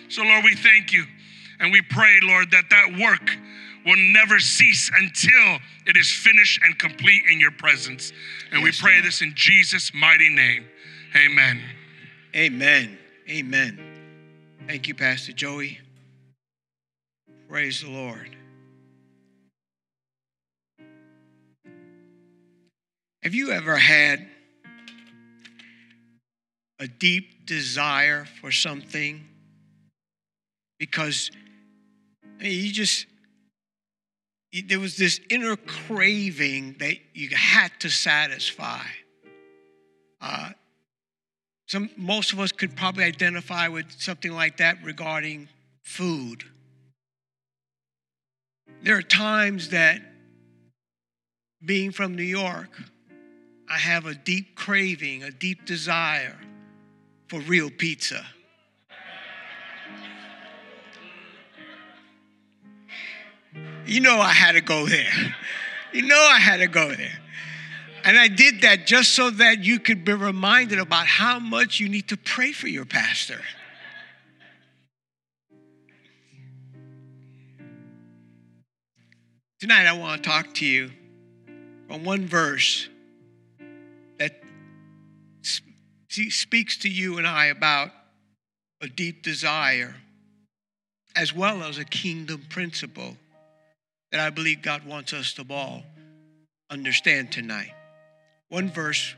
So, 0.10 0.24
Lord, 0.24 0.44
we 0.44 0.56
thank 0.56 0.94
you 0.94 1.06
and 1.60 1.72
we 1.72 1.82
pray, 1.82 2.20
Lord, 2.24 2.52
that 2.52 2.66
that 2.70 2.98
work 3.00 3.30
will 3.86 3.98
never 4.14 4.40
cease 4.40 4.92
until 4.96 5.60
it 5.86 5.98
is 5.98 6.12
finished 6.12 6.60
and 6.64 6.78
complete 6.78 7.24
in 7.32 7.40
your 7.40 7.52
presence. 7.52 8.12
And 8.52 8.62
yes, 8.62 8.82
we 8.82 8.86
pray 8.86 8.94
Lord. 8.96 9.06
this 9.06 9.22
in 9.22 9.34
Jesus' 9.36 9.92
mighty 9.94 10.30
name. 10.30 10.66
Amen. 11.16 11.62
Amen. 12.36 12.98
Amen. 13.30 13.80
Thank 14.68 14.88
you, 14.88 14.94
Pastor 14.94 15.32
Joey. 15.32 15.80
Praise 17.48 17.82
the 17.82 17.90
Lord. 17.90 18.37
Have 23.28 23.36
you 23.36 23.52
ever 23.52 23.76
had 23.76 24.26
a 26.80 26.88
deep 26.88 27.46
desire 27.46 28.24
for 28.40 28.54
something 28.54 29.28
because 30.80 31.30
you 32.40 32.72
just 32.72 33.06
there 34.70 34.80
was 34.80 34.96
this 34.96 35.20
inner 35.30 35.58
craving 35.58 36.78
that 36.80 36.96
you 37.14 37.28
had 37.36 37.74
to 37.82 37.90
satisfy. 37.90 38.86
Uh, 40.22 40.52
some 41.68 41.90
most 41.98 42.32
of 42.32 42.40
us 42.40 42.54
could 42.54 42.78
probably 42.78 43.04
identify 43.04 43.68
with 43.68 43.92
something 44.00 44.32
like 44.32 44.56
that 44.56 44.78
regarding 44.86 45.50
food. 45.84 46.46
There 48.84 48.96
are 48.96 49.02
times 49.02 49.72
that 49.72 50.02
being 51.66 51.92
from 51.92 52.16
New 52.16 52.24
York, 52.24 52.70
I 53.70 53.78
have 53.78 54.06
a 54.06 54.14
deep 54.14 54.56
craving, 54.56 55.24
a 55.24 55.32
deep 55.32 55.66
desire 55.66 56.38
for 57.28 57.40
real 57.42 57.70
pizza. 57.70 58.26
You 63.86 64.02
know, 64.02 64.20
I 64.20 64.32
had 64.32 64.54
to 64.54 64.62
go 64.62 64.86
there. 64.86 65.36
you 65.94 66.04
know 66.04 66.30
I 66.32 66.40
had 66.40 66.58
to 66.58 66.68
go 66.68 66.94
there. 66.94 67.20
And 68.04 68.18
I 68.18 68.30
did 68.30 68.62
that 68.62 68.88
just 68.88 69.14
so 69.14 69.30
that 69.32 69.66
you 69.66 69.80
could 69.80 70.06
be 70.06 70.14
reminded 70.14 70.80
about 70.80 71.08
how 71.08 71.40
much 71.40 71.80
you 71.80 71.90
need 71.90 72.08
to 72.10 72.18
pray 72.18 72.54
for 72.54 72.68
your 72.68 72.86
pastor. 72.86 73.42
Tonight, 79.60 79.88
I 79.88 79.94
want 79.94 80.24
to 80.24 80.30
talk 80.30 80.54
to 80.56 80.66
you 80.66 80.92
from 81.88 82.06
one 82.06 82.28
verse 82.28 82.88
speaks 86.30 86.78
to 86.78 86.90
you 86.90 87.18
and 87.18 87.28
I 87.28 87.46
about 87.46 87.92
a 88.82 88.88
deep 88.88 89.24
desire 89.24 89.96
as 91.16 91.34
well 91.34 91.64
as 91.64 91.78
a 91.78 91.86
kingdom 91.86 92.44
principle 92.50 93.18
that 94.12 94.20
I 94.20 94.30
believe 94.30 94.62
God 94.62 94.86
wants 94.86 95.14
us 95.14 95.34
to 95.34 95.46
all 95.50 95.84
understand 96.70 97.32
tonight. 97.32 97.72
One 98.50 98.70
verse 98.70 99.16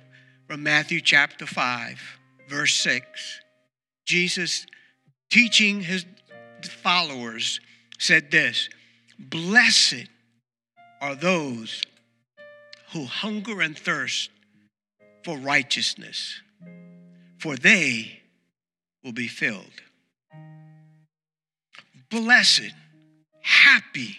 from 0.48 0.64
Matthew 0.64 1.02
chapter 1.02 1.46
5, 1.46 2.00
verse 2.48 2.76
6. 2.76 3.42
Jesus, 4.06 4.66
teaching 5.30 5.82
his 5.82 6.06
followers, 6.64 7.60
said 8.00 8.32
this 8.32 8.70
Blessed 9.20 10.08
are 11.02 11.16
those 11.16 11.84
who 12.94 13.06
hunger 13.06 13.62
and 13.62 13.78
thirst 13.78 14.32
for 15.24 15.38
righteousness, 15.38 16.42
for 17.40 17.56
they 17.56 18.22
will 19.04 19.14
be 19.14 19.28
filled. 19.28 19.82
Blessed, 22.10 22.74
happy 23.42 24.18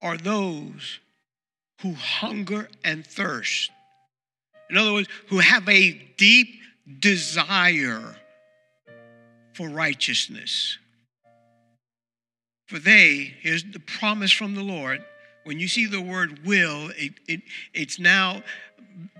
are 0.00 0.16
those 0.16 0.98
who 1.80 1.94
hunger 1.94 2.68
and 2.84 3.06
thirst. 3.06 3.70
In 4.70 4.76
other 4.76 4.92
words, 4.92 5.08
who 5.28 5.38
have 5.38 5.68
a 5.68 5.92
deep 6.16 6.48
desire 7.00 8.16
for 9.54 9.68
righteousness. 9.68 10.78
For 12.66 12.78
they, 12.78 13.34
here's 13.40 13.64
the 13.64 13.80
promise 13.80 14.32
from 14.32 14.54
the 14.54 14.62
Lord. 14.62 15.04
When 15.44 15.58
you 15.58 15.68
see 15.68 15.86
the 15.86 16.00
word 16.00 16.44
will, 16.44 16.90
it, 16.96 17.14
it, 17.26 17.42
it's 17.74 17.98
now 17.98 18.42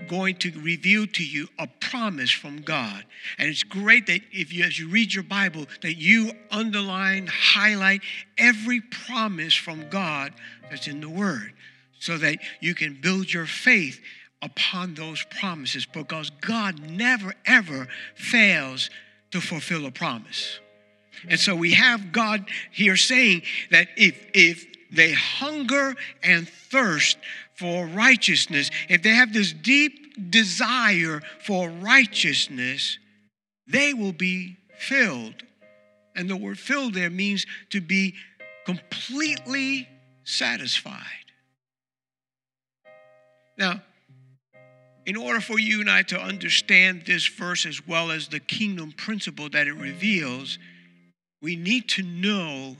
going 0.08 0.36
to 0.36 0.50
reveal 0.60 1.06
to 1.06 1.24
you 1.24 1.48
a 1.58 1.66
promise 1.66 2.30
from 2.30 2.60
God. 2.60 3.04
And 3.38 3.48
it's 3.48 3.62
great 3.62 4.06
that 4.06 4.20
if 4.30 4.52
you, 4.52 4.64
as 4.64 4.78
you 4.78 4.88
read 4.88 5.14
your 5.14 5.24
Bible, 5.24 5.66
that 5.82 5.94
you 5.94 6.32
underline, 6.50 7.28
highlight 7.28 8.02
every 8.36 8.80
promise 8.80 9.54
from 9.54 9.88
God 9.88 10.32
that's 10.70 10.88
in 10.88 11.00
the 11.00 11.08
Word 11.08 11.52
so 11.98 12.18
that 12.18 12.38
you 12.60 12.74
can 12.74 12.98
build 13.00 13.32
your 13.32 13.46
faith 13.46 14.00
upon 14.42 14.94
those 14.94 15.24
promises 15.38 15.86
because 15.86 16.30
God 16.40 16.80
never, 16.90 17.34
ever 17.46 17.86
fails 18.14 18.90
to 19.30 19.40
fulfill 19.40 19.86
a 19.86 19.90
promise. 19.90 20.58
And 21.28 21.38
so 21.38 21.54
we 21.54 21.72
have 21.74 22.10
God 22.10 22.44
here 22.72 22.96
saying 22.96 23.42
that 23.70 23.88
if, 23.96 24.26
if 24.34 24.66
they 24.92 25.12
hunger 25.12 25.94
and 26.22 26.48
thirst 26.48 27.16
for 27.54 27.86
righteousness, 27.86 28.70
if 28.88 29.02
they 29.02 29.10
have 29.10 29.32
this 29.32 29.52
deep 29.52 30.30
desire 30.30 31.22
for 31.40 31.70
righteousness, 31.70 32.98
they 33.66 33.94
will 33.94 34.12
be 34.12 34.58
filled. 34.76 35.42
And 36.14 36.28
the 36.28 36.36
word 36.36 36.58
filled 36.58 36.94
there 36.94 37.10
means 37.10 37.46
to 37.70 37.80
be 37.80 38.14
completely 38.66 39.88
satisfied. 40.24 41.06
Now, 43.56 43.82
in 45.04 45.16
order 45.16 45.40
for 45.40 45.58
you 45.58 45.80
and 45.80 45.90
I 45.90 46.02
to 46.02 46.20
understand 46.20 47.04
this 47.06 47.26
verse 47.26 47.66
as 47.66 47.86
well 47.86 48.10
as 48.10 48.28
the 48.28 48.40
kingdom 48.40 48.92
principle 48.92 49.48
that 49.50 49.66
it 49.66 49.74
reveals, 49.74 50.58
we 51.40 51.56
need 51.56 51.88
to 51.90 52.02
know 52.02 52.76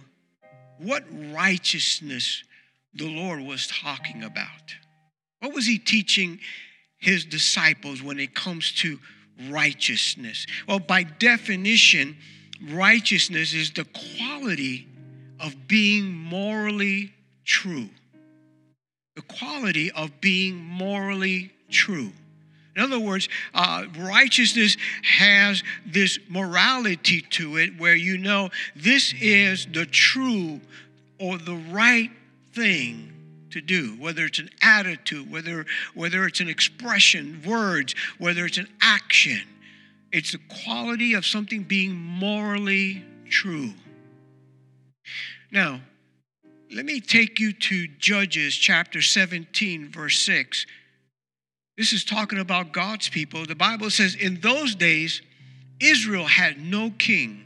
what 0.83 1.05
righteousness 1.33 2.45
the 2.95 3.09
Lord 3.09 3.41
was 3.41 3.67
talking 3.67 4.23
about. 4.23 4.77
What 5.41 5.55
was 5.55 5.67
he 5.67 5.79
teaching 5.79 6.39
his 6.99 7.25
disciples 7.25 8.03
when 8.03 8.21
it 8.21 8.35
comes 8.35 8.73
to 8.73 8.99
righteousness? 9.49 10.47
Well, 10.69 10.79
by 10.79 11.03
definition, 11.03 12.17
righteousness 12.71 13.55
is 13.55 13.73
the 13.73 13.87
quality 14.19 14.87
of 15.41 15.67
being 15.67 16.13
morally 16.13 17.13
true. 17.45 17.89
The 19.17 19.23
quality 19.23 19.91
of 19.91 20.21
being 20.21 20.57
morally 20.57 21.53
true. 21.71 22.13
In 22.75 22.83
other 22.83 22.99
words, 22.99 23.29
uh, 23.55 23.85
righteousness 23.99 24.77
has 25.03 25.63
this 25.85 26.19
morality 26.29 27.21
to 27.31 27.59
it 27.59 27.79
where 27.79 27.95
you 27.95 28.17
know 28.17 28.49
this 28.75 29.13
is 29.21 29.67
the 29.67 29.85
true 29.85 30.61
or 31.21 31.37
the 31.37 31.61
right 31.71 32.11
thing 32.55 33.13
to 33.51 33.61
do, 33.61 33.97
whether 33.99 34.25
it's 34.25 34.39
an 34.39 34.49
attitude, 34.63 35.31
whether, 35.31 35.67
whether 35.95 36.27
it's 36.27 36.41
an 36.41 36.49
expression, 36.49 37.43
words, 37.47 37.95
whether 38.19 38.47
it's 38.47 38.59
an 38.59 38.69
action. 38.81 39.43
It's 40.11 40.33
the 40.33 40.41
quality 40.65 41.15
of 41.15 41.27
something 41.27 41.63
being 41.63 41.95
morally 41.95 43.05
true. 43.29 43.73
Now, 45.51 45.81
let 46.75 46.87
me 46.87 47.01
take 47.01 47.39
you 47.39 47.53
to 47.53 47.87
Judges 47.99 48.55
chapter 48.55 49.03
17, 49.03 49.91
verse 49.91 50.19
6. 50.21 50.67
This 51.77 51.93
is 51.93 52.05
talking 52.05 52.39
about 52.39 52.73
God's 52.73 53.09
people. 53.09 53.47
The 53.47 53.55
Bible 53.55 53.91
says, 53.91 54.15
In 54.15 54.41
those 54.41 54.75
days, 54.75 55.23
Israel 55.81 56.27
had 56.27 56.61
no 56.61 56.91
king. 56.91 57.45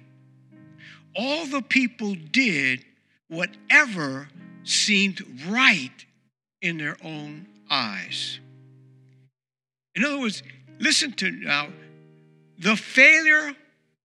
All 1.15 1.47
the 1.47 1.63
people 1.63 2.15
did 2.33 2.85
whatever 3.29 4.29
seemed 4.65 5.25
right 5.49 6.05
in 6.61 6.77
their 6.79 6.97
own 7.03 7.47
eyes. 7.71 8.41
In 9.95 10.05
other 10.05 10.21
words, 10.21 10.43
listen 10.79 11.13
to 11.13 11.31
now 11.31 11.69
the 12.59 12.77
failure 12.77 13.55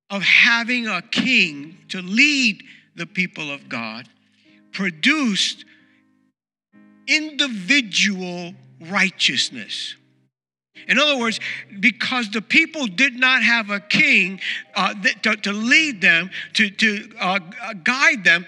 of 0.10 0.22
having 0.22 0.88
a 0.88 1.01
king 1.01 1.78
to 1.90 2.01
lead 2.01 2.63
the 2.96 3.06
people 3.06 3.51
of 3.51 3.68
God 3.68 4.08
produced 4.72 5.66
individual 7.08 8.54
righteousness. 8.80 9.96
In 10.88 11.00
other 11.00 11.17
words, 11.17 11.39
because 11.79 12.29
the 12.29 12.41
people 12.41 12.88
did 12.88 13.15
not 13.15 13.43
have 13.43 13.69
a 13.69 13.79
king 13.79 14.39
uh, 14.75 14.93
to, 15.23 15.35
to, 15.38 15.53
lead 15.53 16.01
them, 16.01 16.29
to, 16.53 16.69
to 16.69 17.09
uh, 17.19 17.39
guide 17.83 18.23
them, 18.23 18.45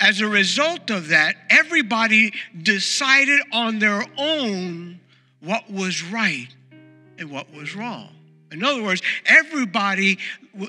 as 0.00 0.20
a 0.20 0.26
result 0.26 0.90
of 0.90 1.08
that, 1.08 1.36
everybody 1.48 2.32
decided 2.60 3.40
on 3.52 3.78
their 3.78 4.04
own 4.18 5.00
what 5.40 5.70
was 5.70 6.02
right 6.02 6.48
and 7.18 7.30
what 7.30 7.52
was 7.54 7.76
wrong. 7.76 8.08
In 8.50 8.64
other 8.64 8.82
words, 8.82 9.00
everybody 9.24 10.18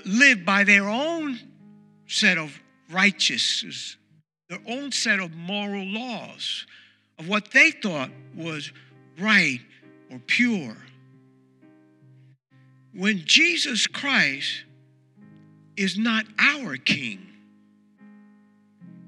lived 0.06 0.46
by 0.46 0.64
their 0.64 0.88
own 0.88 1.40
set 2.08 2.38
of 2.38 2.62
righteousness, 2.92 3.98
their 4.50 4.62
own 4.68 4.92
set 4.92 5.20
of 5.20 5.34
moral 5.36 5.84
laws, 5.84 6.66
of 7.18 7.28
what 7.28 7.52
they 7.52 7.72
thought 7.72 8.10
was 8.36 8.72
right 9.20 9.60
or 10.12 10.20
pure. 10.20 10.78
When 12.94 13.26
Jesus 13.26 13.88
Christ 13.88 14.66
is 15.76 15.98
not 15.98 16.26
our 16.38 16.78
king, 16.78 17.28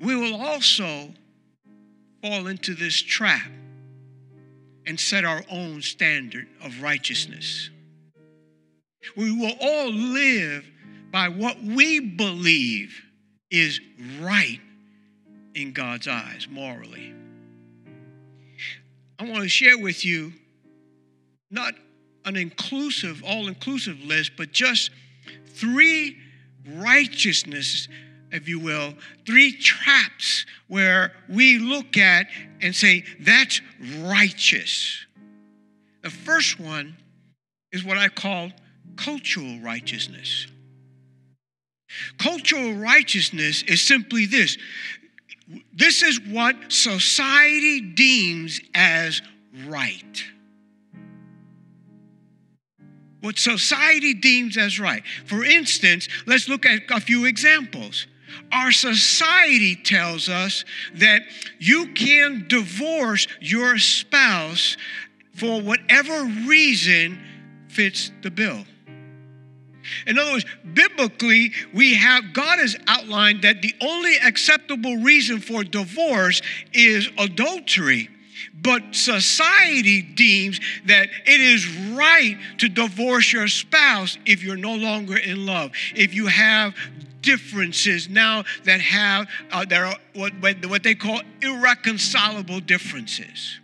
we 0.01 0.15
will 0.15 0.41
also 0.41 1.13
fall 2.21 2.47
into 2.47 2.73
this 2.73 2.99
trap 2.99 3.51
and 4.87 4.99
set 4.99 5.23
our 5.23 5.43
own 5.49 5.81
standard 5.81 6.47
of 6.63 6.81
righteousness. 6.81 7.69
We 9.15 9.31
will 9.31 9.53
all 9.61 9.91
live 9.91 10.65
by 11.11 11.29
what 11.29 11.61
we 11.61 11.99
believe 11.99 13.03
is 13.51 13.79
right 14.19 14.59
in 15.53 15.73
God's 15.73 16.07
eyes 16.07 16.47
morally. 16.49 17.13
I 19.19 19.23
want 19.23 19.43
to 19.43 19.49
share 19.49 19.77
with 19.77 20.03
you 20.03 20.33
not 21.49 21.75
an 22.25 22.35
inclusive, 22.35 23.23
all 23.25 23.47
inclusive 23.47 23.99
list, 24.03 24.31
but 24.37 24.51
just 24.51 24.91
three 25.47 26.17
righteousnesses 26.67 27.87
if 28.35 28.49
you 28.49 28.59
will, 28.59 28.93
three 29.25 29.53
traps 29.53 30.45
where 30.67 31.13
we 31.29 31.57
look 31.57 31.97
at 31.97 32.27
and 32.61 32.75
say, 32.75 33.05
that's 33.19 33.61
righteous. 33.99 35.05
The 36.03 36.09
first 36.09 36.59
one 36.59 36.97
is 37.71 37.83
what 37.83 37.97
I 37.97 38.09
call 38.09 38.51
cultural 38.97 39.59
righteousness. 39.59 40.47
Cultural 42.17 42.73
righteousness 42.73 43.63
is 43.63 43.81
simply 43.81 44.25
this 44.25 44.57
this 45.73 46.01
is 46.01 46.19
what 46.19 46.55
society 46.71 47.79
deems 47.79 48.59
as 48.73 49.21
right. 49.67 50.23
What 53.25 53.39
society 53.39 54.13
deems 54.13 54.55
as 54.55 54.79
right. 54.79 55.01
For 55.25 55.43
instance, 55.43 56.07
let's 56.27 56.47
look 56.47 56.63
at 56.63 56.83
a 56.91 56.99
few 56.99 57.25
examples. 57.25 58.05
Our 58.51 58.71
society 58.71 59.75
tells 59.75 60.29
us 60.29 60.63
that 60.93 61.23
you 61.57 61.87
can 61.93 62.45
divorce 62.47 63.25
your 63.41 63.79
spouse 63.79 64.77
for 65.33 65.59
whatever 65.59 66.25
reason 66.45 67.19
fits 67.67 68.11
the 68.21 68.29
bill. 68.29 68.63
In 70.05 70.19
other 70.19 70.33
words, 70.33 70.45
biblically, 70.75 71.51
we 71.73 71.95
have 71.95 72.31
God 72.31 72.59
has 72.59 72.77
outlined 72.87 73.41
that 73.41 73.63
the 73.63 73.73
only 73.81 74.17
acceptable 74.17 74.97
reason 74.97 75.39
for 75.39 75.63
divorce 75.63 76.43
is 76.73 77.09
adultery. 77.17 78.07
But 78.53 78.95
society 78.95 80.01
deems 80.01 80.59
that 80.85 81.09
it 81.25 81.41
is 81.41 81.67
right 81.95 82.37
to 82.57 82.69
divorce 82.69 83.31
your 83.31 83.47
spouse 83.47 84.17
if 84.25 84.43
you're 84.43 84.57
no 84.57 84.75
longer 84.75 85.17
in 85.17 85.45
love, 85.45 85.71
if 85.95 86.13
you 86.13 86.27
have 86.27 86.75
differences 87.21 88.07
now 88.07 88.43
that 88.63 88.79
have 88.79 89.27
uh, 89.51 89.65
that 89.65 89.81
are 89.81 89.99
what, 90.13 90.33
what 90.69 90.83
they 90.83 90.95
call 90.95 91.21
irreconcilable 91.41 92.59
differences. 92.59 93.59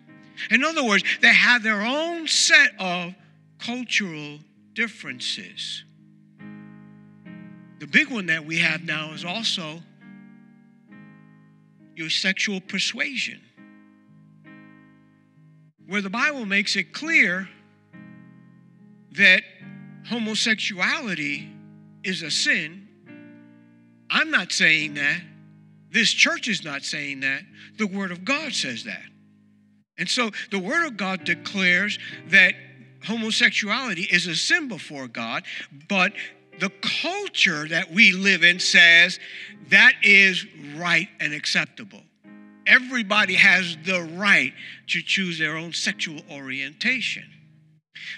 In 0.49 0.63
other 0.63 0.83
words, 0.83 1.03
they 1.21 1.33
have 1.33 1.61
their 1.61 1.81
own 1.81 2.27
set 2.27 2.71
of 2.79 3.13
cultural 3.59 4.39
differences. 4.73 5.83
The 7.79 7.87
big 7.87 8.09
one 8.09 8.27
that 8.27 8.45
we 8.45 8.59
have 8.59 8.83
now 8.83 9.13
is 9.13 9.23
also 9.23 9.79
your 11.95 12.09
sexual 12.09 12.59
persuasion, 12.61 13.41
where 15.87 16.01
the 16.01 16.09
Bible 16.09 16.45
makes 16.45 16.75
it 16.75 16.93
clear 16.93 17.49
that 19.13 19.43
homosexuality 20.07 21.49
is 22.03 22.21
a 22.21 22.31
sin 22.31 22.81
I'm 24.11 24.29
not 24.29 24.51
saying 24.51 24.95
that. 24.95 25.21
This 25.89 26.11
church 26.11 26.47
is 26.47 26.63
not 26.63 26.83
saying 26.83 27.21
that. 27.21 27.41
The 27.77 27.87
Word 27.87 28.11
of 28.11 28.25
God 28.25 28.53
says 28.53 28.83
that. 28.83 29.01
And 29.97 30.07
so 30.07 30.31
the 30.51 30.59
Word 30.59 30.85
of 30.85 30.97
God 30.97 31.23
declares 31.23 31.97
that 32.27 32.53
homosexuality 33.05 34.03
is 34.03 34.27
a 34.27 34.35
sin 34.35 34.67
before 34.67 35.07
God, 35.07 35.43
but 35.87 36.13
the 36.59 36.71
culture 37.01 37.67
that 37.69 37.91
we 37.91 38.11
live 38.11 38.43
in 38.43 38.59
says 38.59 39.19
that 39.69 39.93
is 40.03 40.45
right 40.75 41.07
and 41.19 41.33
acceptable. 41.33 42.01
Everybody 42.67 43.35
has 43.35 43.77
the 43.83 44.01
right 44.15 44.53
to 44.87 45.01
choose 45.01 45.39
their 45.39 45.57
own 45.57 45.73
sexual 45.73 46.21
orientation. 46.31 47.23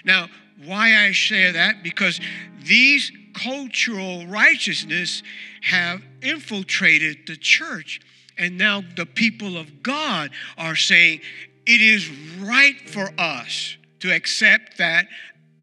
Now, 0.04 0.28
why 0.64 1.06
I 1.06 1.12
share 1.12 1.52
that? 1.52 1.82
Because 1.82 2.20
these 2.62 3.10
cultural 3.34 4.26
righteousness 4.26 5.22
have 5.62 6.02
infiltrated 6.22 7.26
the 7.26 7.36
church. 7.36 8.00
And 8.38 8.56
now 8.58 8.82
the 8.96 9.06
people 9.06 9.56
of 9.56 9.82
God 9.82 10.30
are 10.56 10.76
saying 10.76 11.20
it 11.66 11.80
is 11.80 12.10
right 12.40 12.78
for 12.88 13.10
us 13.18 13.76
to 14.00 14.12
accept 14.12 14.78
that 14.78 15.06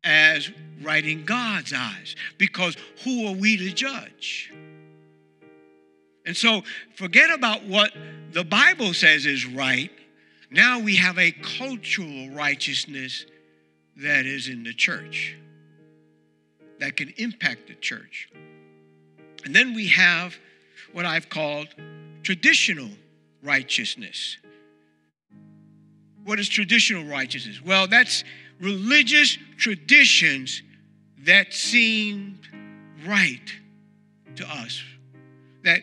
as 0.04 0.52
right 0.82 1.06
in 1.06 1.26
God's 1.26 1.74
eyes. 1.74 2.16
Because 2.38 2.76
who 3.04 3.28
are 3.28 3.36
we 3.36 3.58
to 3.58 3.72
judge? 3.72 4.52
And 6.32 6.38
so 6.38 6.64
forget 6.96 7.30
about 7.30 7.66
what 7.66 7.92
the 8.32 8.46
Bible 8.46 8.94
says 8.94 9.26
is 9.26 9.46
right. 9.46 9.92
Now 10.50 10.80
we 10.80 10.96
have 10.96 11.20
a 11.20 11.34
cultural 11.34 12.30
righteousness 12.30 13.26
that 13.98 14.26
is 14.26 14.48
in 14.48 14.64
the 14.64 14.74
church 14.74 15.36
that 16.80 16.96
can 16.96 17.14
impact 17.18 17.68
the 17.68 17.76
church. 17.76 18.30
And 19.44 19.54
then 19.54 19.74
we 19.74 19.88
have 19.90 20.38
what 20.94 21.06
I've 21.06 21.28
called 21.28 21.68
traditional 22.24 22.92
righteousness. 23.44 24.38
What 26.24 26.40
is 26.40 26.48
traditional 26.48 27.04
righteousness? 27.12 27.62
Well, 27.62 27.88
that's 27.88 28.24
religious 28.62 29.38
traditions 29.58 30.64
that 31.26 31.54
seemed 31.54 32.48
right 33.06 33.54
to 34.38 34.48
us, 34.48 34.82
that 35.64 35.82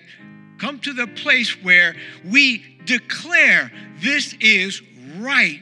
come 0.58 0.78
to 0.80 0.92
the 0.92 1.06
place 1.06 1.62
where 1.62 1.96
we 2.24 2.64
declare 2.84 3.72
this 4.00 4.34
is 4.40 4.82
right 5.18 5.60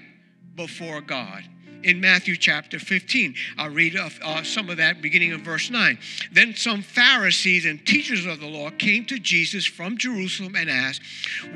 before 0.57 1.01
God 1.01 1.45
in 1.83 2.01
Matthew 2.01 2.37
chapter 2.37 2.79
15. 2.79 3.35
I'll 3.59 3.71
read 3.71 3.97
uh, 3.97 4.43
some 4.43 4.71
of 4.71 4.77
that 4.79 5.03
beginning 5.03 5.33
of 5.33 5.41
verse 5.41 5.71
9. 5.71 5.99
Then 6.33 6.55
some 6.55 6.83
Pharisees 6.83 7.67
and 7.67 7.85
teachers 7.87 8.27
of 8.27 8.41
the 8.41 8.47
law 8.47 8.71
came 8.71 9.05
to 9.07 9.19
Jesus 9.19 9.67
from 9.67 9.97
Jerusalem 9.97 10.55
and 10.57 10.71
asked, 10.71 11.03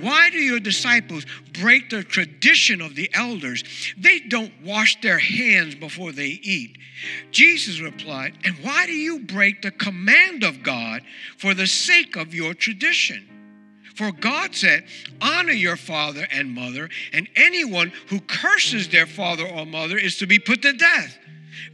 Why 0.01 0.31
do 0.31 0.39
your 0.39 0.61
disciples 0.61 1.25
break 1.53 1.91
the 1.91 2.03
tradition 2.03 2.81
of 2.81 2.95
the 2.95 3.11
elders? 3.15 3.65
They 3.97 4.21
don't 4.21 4.53
wash 4.65 5.01
their 5.01 5.19
hands 5.19 5.75
before 5.75 6.13
they 6.13 6.41
eat. 6.43 6.79
Jesus 7.31 7.81
replied, 7.81 8.35
And 8.45 8.57
why 8.57 8.87
do 8.87 8.93
you 8.93 9.21
break 9.21 9.63
the 9.63 9.71
command 9.71 10.45
of 10.45 10.63
God 10.63 11.03
for 11.39 11.55
the 11.55 11.67
sake 11.67 12.17
of 12.17 12.35
your 12.35 12.55
tradition? 12.55 13.27
For 14.01 14.13
God 14.13 14.55
said, 14.55 14.87
Honor 15.21 15.53
your 15.53 15.77
father 15.77 16.27
and 16.33 16.55
mother, 16.55 16.89
and 17.13 17.29
anyone 17.37 17.93
who 18.09 18.19
curses 18.21 18.89
their 18.89 19.05
father 19.05 19.47
or 19.47 19.67
mother 19.67 19.99
is 19.99 20.17
to 20.21 20.27
be 20.27 20.39
put 20.39 20.63
to 20.63 20.73
death. 20.73 21.19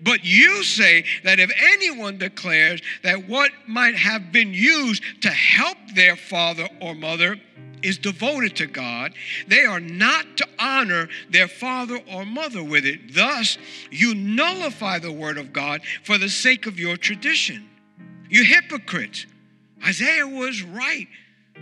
But 0.02 0.24
you 0.24 0.64
say 0.64 1.04
that 1.22 1.38
if 1.38 1.52
anyone 1.56 2.18
declares 2.18 2.82
that 3.04 3.28
what 3.28 3.52
might 3.68 3.94
have 3.94 4.32
been 4.32 4.52
used 4.52 5.04
to 5.22 5.30
help 5.30 5.78
their 5.94 6.16
father 6.16 6.68
or 6.80 6.96
mother 6.96 7.36
is 7.84 7.96
devoted 7.96 8.56
to 8.56 8.66
God, 8.66 9.14
they 9.46 9.64
are 9.64 9.78
not 9.78 10.36
to 10.38 10.48
honor 10.58 11.08
their 11.30 11.46
father 11.46 12.00
or 12.12 12.26
mother 12.26 12.64
with 12.64 12.84
it. 12.84 13.14
Thus, 13.14 13.56
you 13.92 14.16
nullify 14.16 14.98
the 14.98 15.12
word 15.12 15.38
of 15.38 15.52
God 15.52 15.82
for 16.02 16.18
the 16.18 16.28
sake 16.28 16.66
of 16.66 16.80
your 16.80 16.96
tradition. 16.96 17.70
You 18.28 18.42
hypocrites. 18.42 19.26
Isaiah 19.86 20.26
was 20.26 20.64
right 20.64 21.06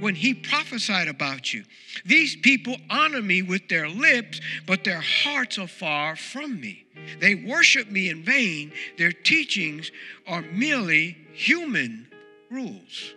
when 0.00 0.14
he 0.14 0.34
prophesied 0.34 1.08
about 1.08 1.52
you. 1.52 1.64
These 2.04 2.36
people 2.36 2.76
honor 2.90 3.22
me 3.22 3.42
with 3.42 3.68
their 3.68 3.88
lips, 3.88 4.40
but 4.66 4.84
their 4.84 5.00
hearts 5.00 5.58
are 5.58 5.68
far 5.68 6.16
from 6.16 6.60
me. 6.60 6.84
They 7.20 7.34
worship 7.34 7.90
me 7.90 8.08
in 8.08 8.22
vain. 8.22 8.72
Their 8.98 9.12
teachings 9.12 9.90
are 10.26 10.42
merely 10.42 11.16
human 11.32 12.08
rules. 12.50 13.14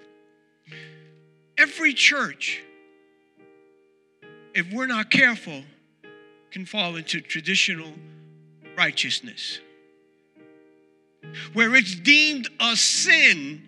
Every 1.57 1.93
church, 1.93 2.61
if 4.53 4.71
we're 4.71 4.87
not 4.87 5.09
careful, 5.09 5.63
can 6.51 6.65
fall 6.65 6.95
into 6.95 7.21
traditional 7.21 7.91
righteousness, 8.77 9.59
where 11.53 11.75
it's 11.75 11.95
deemed 11.95 12.47
a 12.59 12.75
sin 12.75 13.66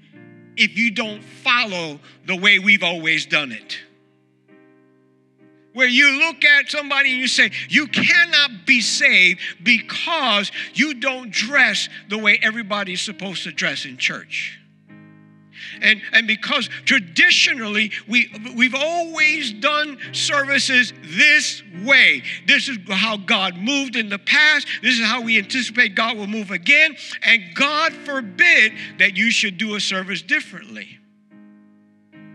if 0.59 0.77
you 0.77 0.91
don't 0.91 1.23
follow 1.23 1.99
the 2.25 2.35
way 2.35 2.59
we've 2.59 2.83
always 2.83 3.25
done 3.25 3.51
it. 3.51 3.79
Where 5.73 5.87
you 5.87 6.19
look 6.19 6.43
at 6.43 6.69
somebody 6.69 7.11
and 7.11 7.19
you 7.19 7.27
say, 7.27 7.51
You 7.69 7.87
cannot 7.87 8.65
be 8.65 8.81
saved 8.81 9.39
because 9.63 10.51
you 10.73 10.95
don't 10.95 11.31
dress 11.31 11.87
the 12.09 12.17
way 12.17 12.37
everybody's 12.41 13.01
supposed 13.01 13.43
to 13.43 13.51
dress 13.51 13.85
in 13.85 13.97
church. 13.97 14.58
And, 15.81 16.01
and 16.11 16.27
because 16.27 16.67
traditionally 16.85 17.91
we, 18.07 18.31
we've 18.55 18.75
always 18.75 19.53
done 19.53 19.97
services 20.11 20.93
this 21.03 21.61
way. 21.83 22.23
This 22.45 22.67
is 22.67 22.77
how 22.89 23.17
God 23.17 23.57
moved 23.57 23.95
in 23.95 24.09
the 24.09 24.19
past. 24.19 24.67
This 24.81 24.99
is 24.99 25.05
how 25.05 25.21
we 25.21 25.37
anticipate 25.37 25.95
God 25.95 26.17
will 26.17 26.27
move 26.27 26.51
again. 26.51 26.95
And 27.23 27.43
God 27.55 27.93
forbid 27.93 28.73
that 28.99 29.17
you 29.17 29.31
should 29.31 29.57
do 29.57 29.75
a 29.75 29.79
service 29.79 30.21
differently. 30.21 30.99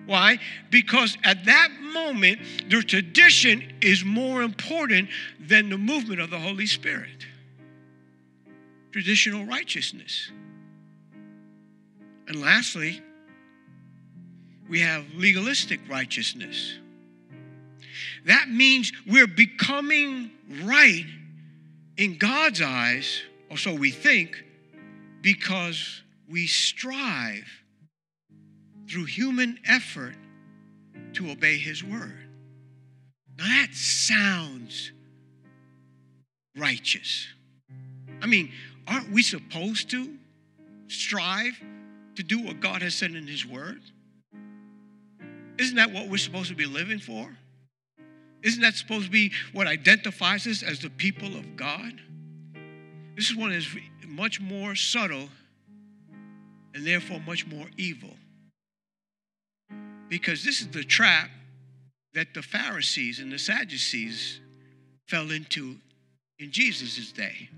Why? 0.07 0.39
Because 0.71 1.17
at 1.25 1.47
that 1.47 1.71
moment, 1.81 2.41
the 2.69 2.83
tradition 2.83 3.73
is 3.81 4.05
more 4.05 4.43
important 4.43 5.09
than 5.41 5.71
the 5.71 5.79
movement 5.79 6.21
of 6.21 6.31
the 6.31 6.39
Holy 6.39 6.67
Spirit. 6.67 7.27
Traditional 8.93 9.47
righteousness. 9.47 10.31
And 12.29 12.41
lastly, 12.41 13.03
we 14.69 14.81
have 14.81 15.05
legalistic 15.15 15.81
righteousness. 15.89 16.79
That 18.27 18.49
means 18.49 18.93
we're 19.07 19.27
becoming 19.27 20.31
right 20.65 21.05
in 21.97 22.19
God's 22.19 22.63
eyes, 22.63 23.23
or 23.51 23.57
so 23.57 23.75
we 23.75 23.91
think, 23.91 24.43
because 25.21 26.03
we 26.29 26.47
strive 26.47 27.47
through 28.89 29.05
human 29.05 29.59
effort 29.67 30.17
to 31.15 31.31
obey 31.31 31.59
His 31.59 31.85
word. 31.85 32.19
Now 33.39 33.45
that 33.45 33.75
sounds 33.75 34.93
righteous. 36.57 37.27
I 38.23 38.27
mean, 38.27 38.53
aren't 38.87 39.11
we 39.11 39.23
supposed 39.23 39.91
to 39.91 40.17
strive 40.89 41.61
to 42.17 42.23
do 42.23 42.43
what 42.43 42.61
God 42.61 42.83
has 42.83 42.95
said 42.95 43.13
in 43.13 43.27
His 43.27 43.45
Word? 43.45 43.81
Isn't 45.59 45.77
that 45.77 45.93
what 45.93 46.09
we're 46.09 46.19
supposed 46.19 46.49
to 46.49 46.55
be 46.55 46.67
living 46.67 46.99
for? 46.99 47.29
Isn't 48.43 48.63
that 48.63 48.75
supposed 48.75 49.07
to 49.07 49.11
be 49.11 49.33
what 49.53 49.67
identifies 49.67 50.47
us 50.47 50.63
as 50.63 50.81
the 50.81 50.91
people 50.91 51.37
of 51.37 51.57
God? 51.57 52.01
This 53.17 53.31
is 53.31 53.37
one 53.37 53.53
is 53.53 53.69
much 54.07 54.41
more 54.41 54.75
subtle 54.75 55.29
and 56.75 56.87
therefore 56.87 57.21
much 57.21 57.47
more 57.47 57.67
evil. 57.77 58.11
Because 60.09 60.45
this 60.45 60.61
is 60.61 60.69
the 60.69 60.85
trap 60.85 61.31
that 62.13 62.35
the 62.35 62.43
Pharisees 62.43 63.19
and 63.21 63.33
the 63.33 63.39
Sadducees 63.39 64.41
fell 65.09 65.31
into 65.31 65.77
in 66.39 66.51
Jesus' 66.51 67.13
day. 67.13 67.49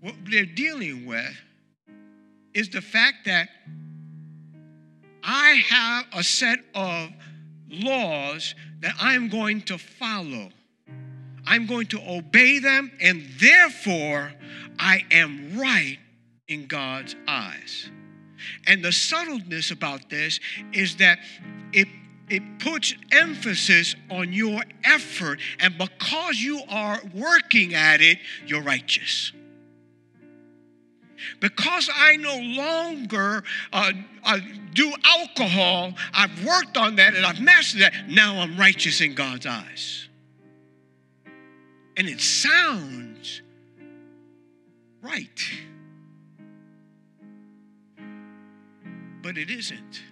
What 0.00 0.14
they're 0.28 0.44
dealing 0.44 1.06
with 1.06 1.36
is 2.54 2.68
the 2.70 2.80
fact 2.80 3.26
that 3.26 3.48
I 5.22 5.62
have 5.68 6.06
a 6.12 6.22
set 6.22 6.58
of 6.74 7.10
laws 7.68 8.54
that 8.80 8.94
I'm 9.00 9.28
going 9.28 9.62
to 9.62 9.78
follow. 9.78 10.50
I'm 11.46 11.66
going 11.66 11.86
to 11.88 12.00
obey 12.08 12.58
them, 12.58 12.92
and 13.00 13.26
therefore 13.40 14.32
I 14.78 15.04
am 15.10 15.58
right 15.58 15.98
in 16.48 16.66
God's 16.66 17.16
eyes. 17.26 17.90
And 18.66 18.84
the 18.84 18.92
subtleness 18.92 19.70
about 19.70 20.10
this 20.10 20.40
is 20.72 20.96
that 20.96 21.18
it 21.72 21.88
it 22.28 22.60
puts 22.60 22.94
emphasis 23.10 23.94
on 24.10 24.32
your 24.32 24.62
effort, 24.84 25.38
and 25.60 25.76
because 25.76 26.40
you 26.40 26.62
are 26.68 26.98
working 27.14 27.74
at 27.74 28.00
it, 28.00 28.18
you're 28.46 28.62
righteous. 28.62 29.32
Because 31.40 31.90
I 31.94 32.16
no 32.16 32.36
longer 32.36 33.44
uh, 33.72 33.92
uh, 34.24 34.38
do 34.74 34.92
alcohol, 35.04 35.94
I've 36.12 36.44
worked 36.44 36.76
on 36.76 36.96
that 36.96 37.14
and 37.14 37.24
I've 37.24 37.40
mastered 37.40 37.82
that. 37.82 37.94
Now 38.08 38.40
I'm 38.40 38.58
righteous 38.58 39.00
in 39.00 39.14
God's 39.14 39.46
eyes. 39.46 40.08
And 41.96 42.08
it 42.08 42.20
sounds 42.20 43.42
right. 45.02 45.40
But 49.22 49.38
it 49.38 49.50
isn't. 49.50 50.02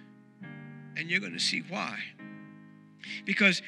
And 0.95 1.09
you're 1.09 1.19
going 1.19 1.33
to 1.33 1.39
see 1.39 1.63
why. 1.67 1.97
Because 3.25 3.61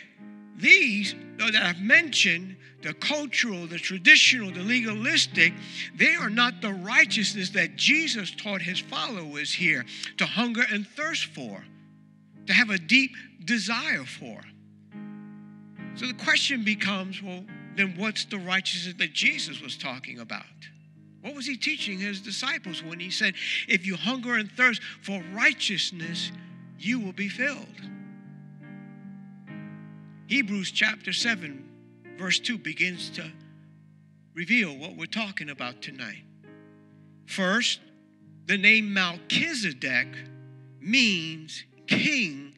these 0.57 1.15
that 1.37 1.55
I've 1.55 1.81
mentioned, 1.81 2.55
the 2.81 2.93
cultural, 2.93 3.65
the 3.65 3.77
traditional, 3.77 4.51
the 4.51 4.61
legalistic, 4.61 5.53
they 5.95 6.15
are 6.15 6.29
not 6.29 6.61
the 6.61 6.73
righteousness 6.73 7.49
that 7.51 7.75
Jesus 7.75 8.31
taught 8.31 8.61
his 8.61 8.79
followers 8.79 9.53
here 9.53 9.85
to 10.17 10.25
hunger 10.25 10.63
and 10.71 10.85
thirst 10.85 11.25
for, 11.25 11.63
to 12.47 12.53
have 12.53 12.69
a 12.69 12.77
deep 12.77 13.11
desire 13.45 14.05
for. 14.05 14.41
So 15.95 16.07
the 16.07 16.13
question 16.13 16.63
becomes 16.63 17.21
well, 17.21 17.43
then 17.75 17.95
what's 17.97 18.25
the 18.25 18.37
righteousness 18.37 18.95
that 18.97 19.13
Jesus 19.13 19.61
was 19.61 19.77
talking 19.77 20.19
about? 20.19 20.43
What 21.21 21.35
was 21.35 21.45
he 21.45 21.55
teaching 21.55 21.99
his 21.99 22.19
disciples 22.19 22.83
when 22.83 22.99
he 22.99 23.09
said, 23.09 23.35
If 23.67 23.85
you 23.85 23.95
hunger 23.95 24.35
and 24.35 24.51
thirst 24.51 24.81
for 25.01 25.23
righteousness, 25.33 26.31
you 26.77 26.99
will 26.99 27.13
be 27.13 27.29
filled? 27.29 27.81
Hebrews 30.33 30.71
chapter 30.71 31.13
7, 31.13 31.63
verse 32.17 32.39
2 32.39 32.57
begins 32.57 33.11
to 33.11 33.31
reveal 34.33 34.75
what 34.75 34.97
we're 34.97 35.05
talking 35.05 35.51
about 35.51 35.79
tonight. 35.83 36.23
First, 37.27 37.81
the 38.47 38.57
name 38.57 38.91
Melchizedek 38.95 40.07
means 40.81 41.63
king 41.85 42.55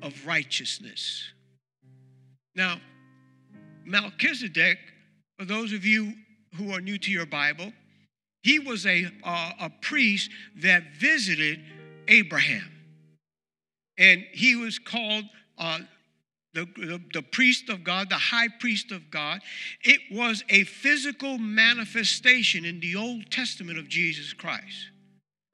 of 0.00 0.26
righteousness. 0.26 1.24
Now, 2.54 2.80
Melchizedek, 3.84 4.78
for 5.38 5.44
those 5.44 5.74
of 5.74 5.84
you 5.84 6.14
who 6.54 6.72
are 6.72 6.80
new 6.80 6.96
to 6.96 7.10
your 7.10 7.26
Bible, 7.26 7.74
he 8.42 8.58
was 8.58 8.86
a, 8.86 9.04
uh, 9.22 9.52
a 9.60 9.70
priest 9.82 10.30
that 10.62 10.94
visited 10.98 11.60
Abraham. 12.08 12.72
And 13.98 14.24
he 14.32 14.56
was 14.56 14.78
called 14.78 15.24
uh, 15.58 15.80
the, 16.54 16.66
the, 16.76 17.00
the, 17.12 17.22
priest 17.22 17.68
of 17.68 17.84
God, 17.84 18.08
the 18.08 18.14
high 18.14 18.48
priest 18.60 18.92
of 18.92 19.10
God. 19.10 19.40
It 19.82 20.00
was 20.10 20.44
a 20.48 20.64
physical 20.64 21.38
manifestation 21.38 22.64
in 22.64 22.80
the 22.80 22.96
Old 22.96 23.30
Testament 23.30 23.78
of 23.78 23.88
Jesus 23.88 24.32
Christ. 24.32 24.90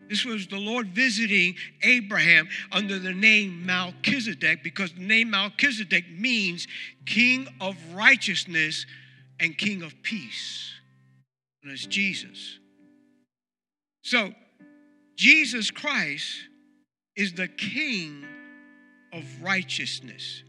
This 0.08 0.24
was 0.24 0.46
the 0.46 0.58
Lord 0.58 0.88
visiting 0.88 1.54
Abraham 1.82 2.48
under 2.72 2.98
the 2.98 3.12
name 3.12 3.64
Melchizedek 3.64 4.62
because 4.62 4.92
the 4.92 5.06
name 5.06 5.30
Melchizedek 5.30 6.04
means 6.10 6.66
king 7.06 7.46
of 7.60 7.76
righteousness 7.94 8.86
and 9.38 9.56
king 9.56 9.82
of 9.82 9.94
peace 10.02 10.72
and 11.62 11.72
it's 11.72 11.86
Jesus. 11.86 12.58
So, 14.02 14.32
Jesus 15.16 15.70
Christ 15.70 16.48
is 17.16 17.34
the 17.34 17.48
King 17.48 18.24
of 19.12 19.24
righteousness. 19.42 20.42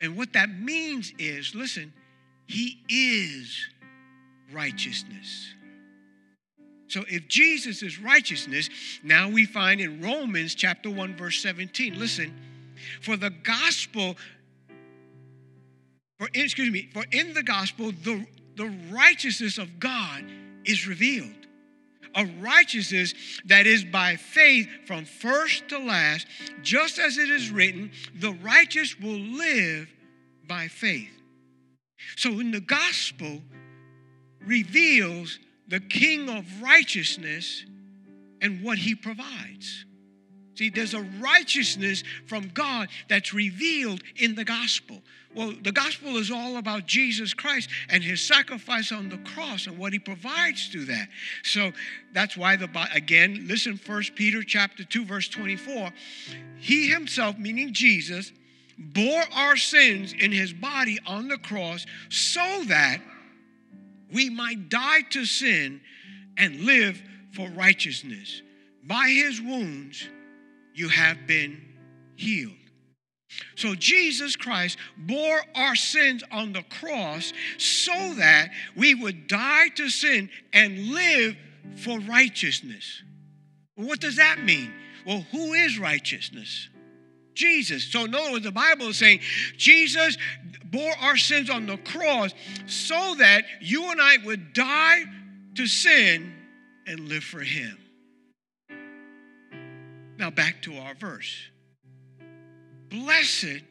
And 0.00 0.16
what 0.16 0.32
that 0.34 0.50
means 0.50 1.12
is 1.18 1.54
listen, 1.54 1.92
He 2.46 2.82
is 2.88 3.68
righteousness. 4.52 5.54
So 6.88 7.04
if 7.08 7.26
Jesus 7.26 7.82
is 7.82 7.98
righteousness, 7.98 8.70
now 9.02 9.28
we 9.28 9.44
find 9.44 9.80
in 9.80 10.00
Romans 10.00 10.54
chapter 10.54 10.88
1 10.88 11.16
verse 11.16 11.42
17, 11.42 11.98
listen, 11.98 12.34
for 13.00 13.16
the 13.16 13.30
gospel 13.30 14.16
for 16.18 16.28
excuse 16.32 16.70
me, 16.70 16.88
for 16.94 17.04
in 17.12 17.34
the 17.34 17.42
gospel 17.42 17.92
the 18.02 18.26
the 18.56 18.72
righteousness 18.90 19.58
of 19.58 19.78
God 19.78 20.24
is 20.64 20.86
revealed. 20.86 21.45
A 22.16 22.26
righteousness 22.40 23.14
that 23.44 23.66
is 23.66 23.84
by 23.84 24.16
faith 24.16 24.68
from 24.86 25.04
first 25.04 25.68
to 25.68 25.78
last, 25.78 26.26
just 26.62 26.98
as 26.98 27.18
it 27.18 27.30
is 27.30 27.50
written, 27.50 27.92
the 28.14 28.32
righteous 28.32 28.98
will 28.98 29.18
live 29.18 29.88
by 30.48 30.68
faith. 30.68 31.12
So 32.16 32.40
in 32.40 32.50
the 32.50 32.60
gospel 32.60 33.40
reveals 34.44 35.38
the 35.68 35.80
king 35.80 36.28
of 36.28 36.62
righteousness 36.62 37.64
and 38.40 38.62
what 38.62 38.78
he 38.78 38.94
provides. 38.94 39.85
See, 40.56 40.70
there's 40.70 40.94
a 40.94 41.02
righteousness 41.20 42.02
from 42.26 42.48
God 42.48 42.88
that's 43.08 43.34
revealed 43.34 44.02
in 44.16 44.34
the 44.34 44.44
gospel. 44.44 45.02
Well, 45.34 45.52
the 45.60 45.70
gospel 45.70 46.16
is 46.16 46.30
all 46.30 46.56
about 46.56 46.86
Jesus 46.86 47.34
Christ 47.34 47.68
and 47.90 48.02
his 48.02 48.22
sacrifice 48.22 48.90
on 48.90 49.10
the 49.10 49.18
cross 49.18 49.66
and 49.66 49.76
what 49.76 49.92
he 49.92 49.98
provides 49.98 50.68
through 50.68 50.86
that. 50.86 51.08
So 51.42 51.72
that's 52.14 52.38
why 52.38 52.56
the 52.56 52.70
again, 52.94 53.44
listen 53.46 53.76
First 53.76 54.14
Peter 54.14 54.42
chapter 54.42 54.82
2 54.82 55.04
verse 55.04 55.28
24. 55.28 55.92
He 56.56 56.88
himself, 56.88 57.36
meaning 57.36 57.74
Jesus, 57.74 58.32
bore 58.78 59.24
our 59.34 59.58
sins 59.58 60.14
in 60.14 60.32
his 60.32 60.54
body 60.54 60.98
on 61.06 61.28
the 61.28 61.38
cross 61.38 61.84
so 62.08 62.64
that 62.68 63.02
we 64.10 64.30
might 64.30 64.70
die 64.70 65.02
to 65.10 65.26
sin 65.26 65.82
and 66.38 66.60
live 66.60 67.02
for 67.32 67.46
righteousness. 67.50 68.40
By 68.82 69.08
his 69.08 69.38
wounds 69.42 70.08
you 70.76 70.88
have 70.88 71.26
been 71.26 71.60
healed. 72.14 72.52
So 73.56 73.74
Jesus 73.74 74.36
Christ 74.36 74.78
bore 74.96 75.40
our 75.54 75.74
sins 75.74 76.22
on 76.30 76.52
the 76.52 76.62
cross 76.62 77.32
so 77.58 78.14
that 78.14 78.50
we 78.76 78.94
would 78.94 79.26
die 79.26 79.68
to 79.76 79.88
sin 79.88 80.30
and 80.52 80.92
live 80.92 81.36
for 81.76 81.98
righteousness. 82.00 83.02
What 83.74 84.00
does 84.00 84.16
that 84.16 84.42
mean? 84.42 84.72
Well, 85.06 85.26
who 85.32 85.52
is 85.52 85.78
righteousness? 85.78 86.68
Jesus. 87.34 87.84
So, 87.84 88.04
in 88.04 88.14
other 88.14 88.32
words, 88.32 88.44
the 88.44 88.52
Bible 88.52 88.88
is 88.88 88.96
saying 88.96 89.20
Jesus 89.56 90.16
bore 90.64 90.94
our 91.00 91.16
sins 91.16 91.50
on 91.50 91.66
the 91.66 91.76
cross 91.76 92.32
so 92.66 93.14
that 93.18 93.44
you 93.60 93.90
and 93.90 94.00
I 94.00 94.16
would 94.24 94.54
die 94.54 95.04
to 95.56 95.66
sin 95.66 96.32
and 96.86 97.08
live 97.08 97.22
for 97.22 97.40
Him. 97.40 97.76
Now, 100.18 100.30
back 100.30 100.62
to 100.62 100.76
our 100.78 100.94
verse. 100.94 101.34
Blessed 102.88 103.62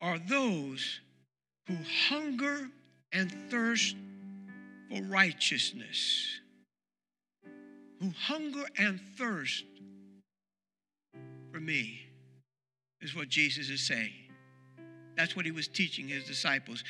are 0.00 0.18
those 0.18 1.00
who 1.66 1.76
hunger 2.08 2.68
and 3.12 3.32
thirst 3.50 3.96
for 4.88 5.02
righteousness, 5.02 6.40
who 8.00 8.10
hunger 8.16 8.64
and 8.78 9.00
thirst 9.16 9.64
for 11.52 11.60
me. 11.60 12.00
is 13.00 13.14
what 13.14 13.28
Jesus 13.28 13.70
is 13.70 13.86
saying. 13.86 14.12
That's 15.16 15.34
what 15.34 15.44
he 15.44 15.50
was 15.50 15.68
teaching 15.68 16.08
his 16.08 16.24
disciples. 16.24 16.84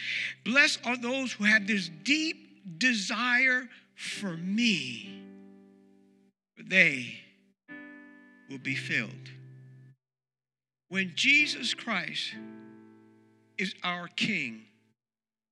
Blessed 0.44 0.80
are 0.84 0.96
those 0.96 1.32
who 1.32 1.44
have 1.44 1.66
this 1.66 1.90
deep 2.02 2.78
desire 2.78 3.68
for 3.94 4.36
me, 4.36 5.22
for 6.56 6.62
they 6.62 7.20
will 8.48 8.58
be 8.58 8.74
filled. 8.74 9.30
When 10.88 11.12
Jesus 11.14 11.74
Christ 11.74 12.34
is 13.58 13.74
our 13.84 14.08
King, 14.08 14.62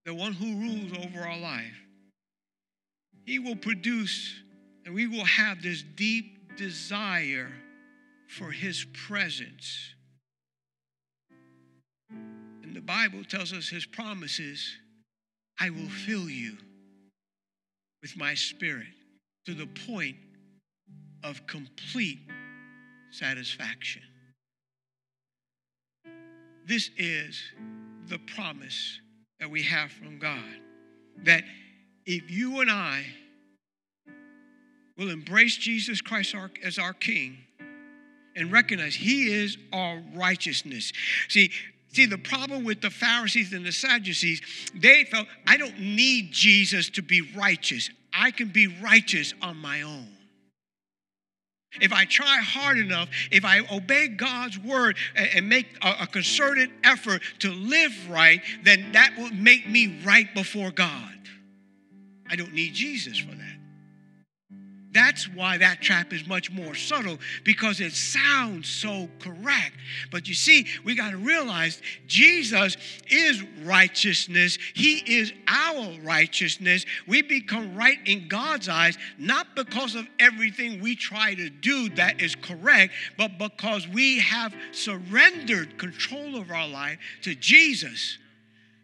the 0.05 0.15
one 0.15 0.33
who 0.33 0.61
rules 0.61 0.93
over 1.05 1.21
our 1.21 1.39
life, 1.39 1.77
he 3.25 3.39
will 3.39 3.57
produce 3.57 4.35
and 4.85 4.95
we 4.95 5.09
will 5.09 5.25
have 5.25 5.63
this 5.63 5.83
deep 5.83 6.57
desire 6.57 7.51
for 8.29 8.53
his 8.53 8.87
presence. 8.93 9.95
And 12.63 12.75
the 12.75 12.81
Bible 12.81 13.25
tells 13.25 13.53
us 13.53 13.69
his 13.69 13.85
promises 13.85 14.65
I 15.59 15.71
will 15.71 15.89
fill 15.89 16.29
you 16.31 16.57
with 18.01 18.17
my 18.17 18.35
spirit 18.35 18.87
to 19.47 19.55
the 19.55 19.67
point 19.67 20.17
of 21.25 21.47
complete 21.47 22.21
satisfaction. 23.19 24.03
This 26.67 26.91
is 26.97 27.41
the 28.09 28.19
promise 28.19 29.01
that 29.41 29.51
we 29.51 29.63
have 29.63 29.91
from 29.91 30.19
God 30.19 30.43
that 31.25 31.45
if 32.05 32.31
you 32.31 32.61
and 32.61 32.71
I 32.71 33.05
will 34.99 35.11
embrace 35.11 35.57
Jesus 35.57 36.01
Christ 36.01 36.35
as 36.63 36.79
our 36.79 36.93
King 36.93 37.39
and 38.35 38.53
recognize 38.53 38.95
He 38.95 39.33
is 39.33 39.57
our 39.73 40.03
righteousness. 40.15 40.93
See, 41.29 41.51
See, 41.93 42.05
the 42.05 42.19
problem 42.19 42.65
with 42.65 42.83
the 42.83 42.91
Pharisees 42.91 43.55
and 43.55 43.65
the 43.65 43.73
Sadducees, 43.73 44.43
they 44.75 45.05
felt, 45.05 45.27
I 45.47 45.57
don't 45.57 45.79
need 45.79 46.31
Jesus 46.31 46.91
to 46.91 47.01
be 47.01 47.23
righteous. 47.35 47.89
I 48.13 48.33
can 48.33 48.49
be 48.49 48.67
righteous 48.67 49.33
on 49.41 49.57
my 49.57 49.81
own. 49.81 50.16
If 51.81 51.93
I 51.93 52.05
try 52.05 52.39
hard 52.39 52.79
enough, 52.79 53.09
if 53.31 53.45
I 53.45 53.61
obey 53.73 54.09
God's 54.09 54.59
word 54.59 54.97
and 55.15 55.49
make 55.49 55.67
a 55.83 56.07
concerted 56.07 56.71
effort 56.85 57.23
to 57.41 57.51
live 57.51 57.93
right, 58.09 58.43
then 58.63 58.93
that 58.93 59.15
will 59.19 59.31
make 59.31 59.69
me 59.69 60.01
right 60.05 60.33
before 60.35 60.71
God. 60.71 61.13
I 62.29 62.37
don't 62.37 62.53
need 62.53 62.75
Jesus 62.75 63.19
for 63.19 63.35
that. 63.35 63.57
That's 64.97 65.29
why 65.29 65.59
that 65.59 65.83
trap 65.83 66.15
is 66.15 66.27
much 66.27 66.51
more 66.51 66.75
subtle 66.75 67.19
because 67.45 67.81
it 67.81 67.93
sounds 67.93 68.67
so 68.67 69.11
correct. 69.19 69.75
But 70.11 70.27
you 70.27 70.33
see, 70.33 70.67
we 70.87 70.95
got 70.95 71.11
to 71.11 71.19
realize 71.19 71.83
Jesus 72.07 72.79
is 73.11 73.43
righteousness. 73.63 74.57
He 74.73 75.01
is 75.19 75.35
our 75.47 75.93
righteousness. 76.03 76.87
We 77.07 77.21
become 77.21 77.77
right 77.77 77.99
in 78.07 78.27
God's 78.27 78.71
eyes, 78.71 78.97
not 79.19 79.55
because 79.55 79.97
of 79.97 80.07
everything 80.19 80.81
we 80.81 80.97
try 80.97 81.35
to 81.35 81.51
do 81.51 81.91
that 81.91 82.23
is 82.23 82.35
correct, 82.35 82.95
but 83.19 83.37
because 83.37 83.87
we 83.87 84.21
have 84.21 84.55
surrendered 84.73 85.77
control 85.77 86.37
of 86.37 86.51
our 86.51 86.69
life 86.69 86.97
to 87.21 87.35
Jesus. 87.35 88.17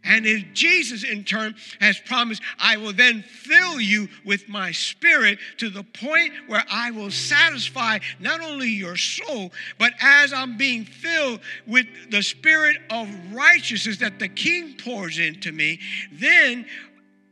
And 0.05 0.27
if 0.27 0.53
Jesus, 0.53 1.05
in 1.05 1.25
turn, 1.25 1.55
has 1.81 1.99
promised, 1.99 2.43
I 2.59 2.77
will 2.77 2.93
then 2.93 3.23
fill 3.23 3.81
you 3.81 4.09
with 4.25 4.49
my 4.49 4.73
spirit 4.73 5.39
to 5.59 5.71
the 5.71 5.85
point 5.85 6.33
where 6.49 6.65
I 6.69 6.91
will 6.91 7.11
satisfy 7.11 8.01
not 8.19 8.41
only 8.41 8.69
your 8.69 8.97
soul, 8.97 9.53
but 9.79 9.93
as 10.01 10.33
I'm 10.33 10.57
being 10.57 10.85
filled 10.85 11.41
with 11.67 11.87
the 12.11 12.23
spirit 12.23 12.79
of 12.91 13.09
righteousness 13.33 13.99
that 13.99 14.19
the 14.19 14.29
King 14.29 14.77
pours 14.77 15.19
into 15.19 15.53
me, 15.53 15.79
then 16.11 16.67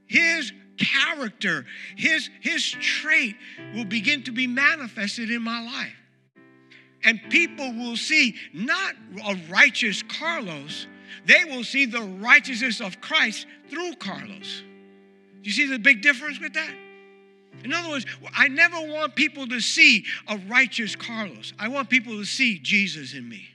his 0.07 0.53
character, 0.77 1.67
his, 1.97 2.31
his 2.41 2.71
trait 2.71 3.37
will 3.75 3.85
begin 3.85 4.23
to 4.25 4.33
be 4.33 4.47
manifested 4.47 5.31
in 5.31 5.43
my 5.43 5.65
life. 5.65 5.97
And 7.03 7.21
people 7.31 7.73
will 7.73 7.97
see 7.97 8.37
not 8.53 8.95
a 9.27 9.35
righteous 9.49 10.03
Carlos 10.03 10.87
they 11.27 11.45
will 11.45 11.65
see 11.65 11.87
the 11.87 12.01
righteousness 12.01 12.81
of 12.81 13.01
Christ 13.01 13.47
through 13.69 13.95
Carlos. 13.95 14.63
You 15.43 15.53
see 15.53 15.67
the 15.67 15.79
big 15.79 16.03
difference 16.03 16.41
with 16.41 16.55
that? 16.55 16.75
In 17.65 17.73
other 17.73 17.91
words, 17.91 18.07
I 18.35 18.49
never 18.49 18.77
want 18.81 19.15
people 19.15 19.47
to 19.49 19.61
see 19.61 20.05
a 20.29 20.39
righteous 20.49 20.97
Carlos. 20.97 21.53
I 21.59 21.69
want 21.69 21.91
people 21.91 22.17
to 22.17 22.25
see 22.25 22.59
Jesus 22.59 23.15
in 23.15 23.29
me. 23.29 23.47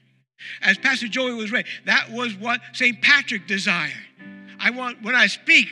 As 0.61 0.77
Pastor 0.77 1.07
Joey 1.07 1.33
was 1.33 1.51
read, 1.51 1.65
that 1.85 2.11
was 2.11 2.35
what 2.35 2.61
St. 2.73 3.01
Patrick 3.01 3.47
desired. 3.47 3.93
I 4.59 4.69
want, 4.69 5.01
when 5.01 5.15
I 5.15 5.27
speak, 5.27 5.67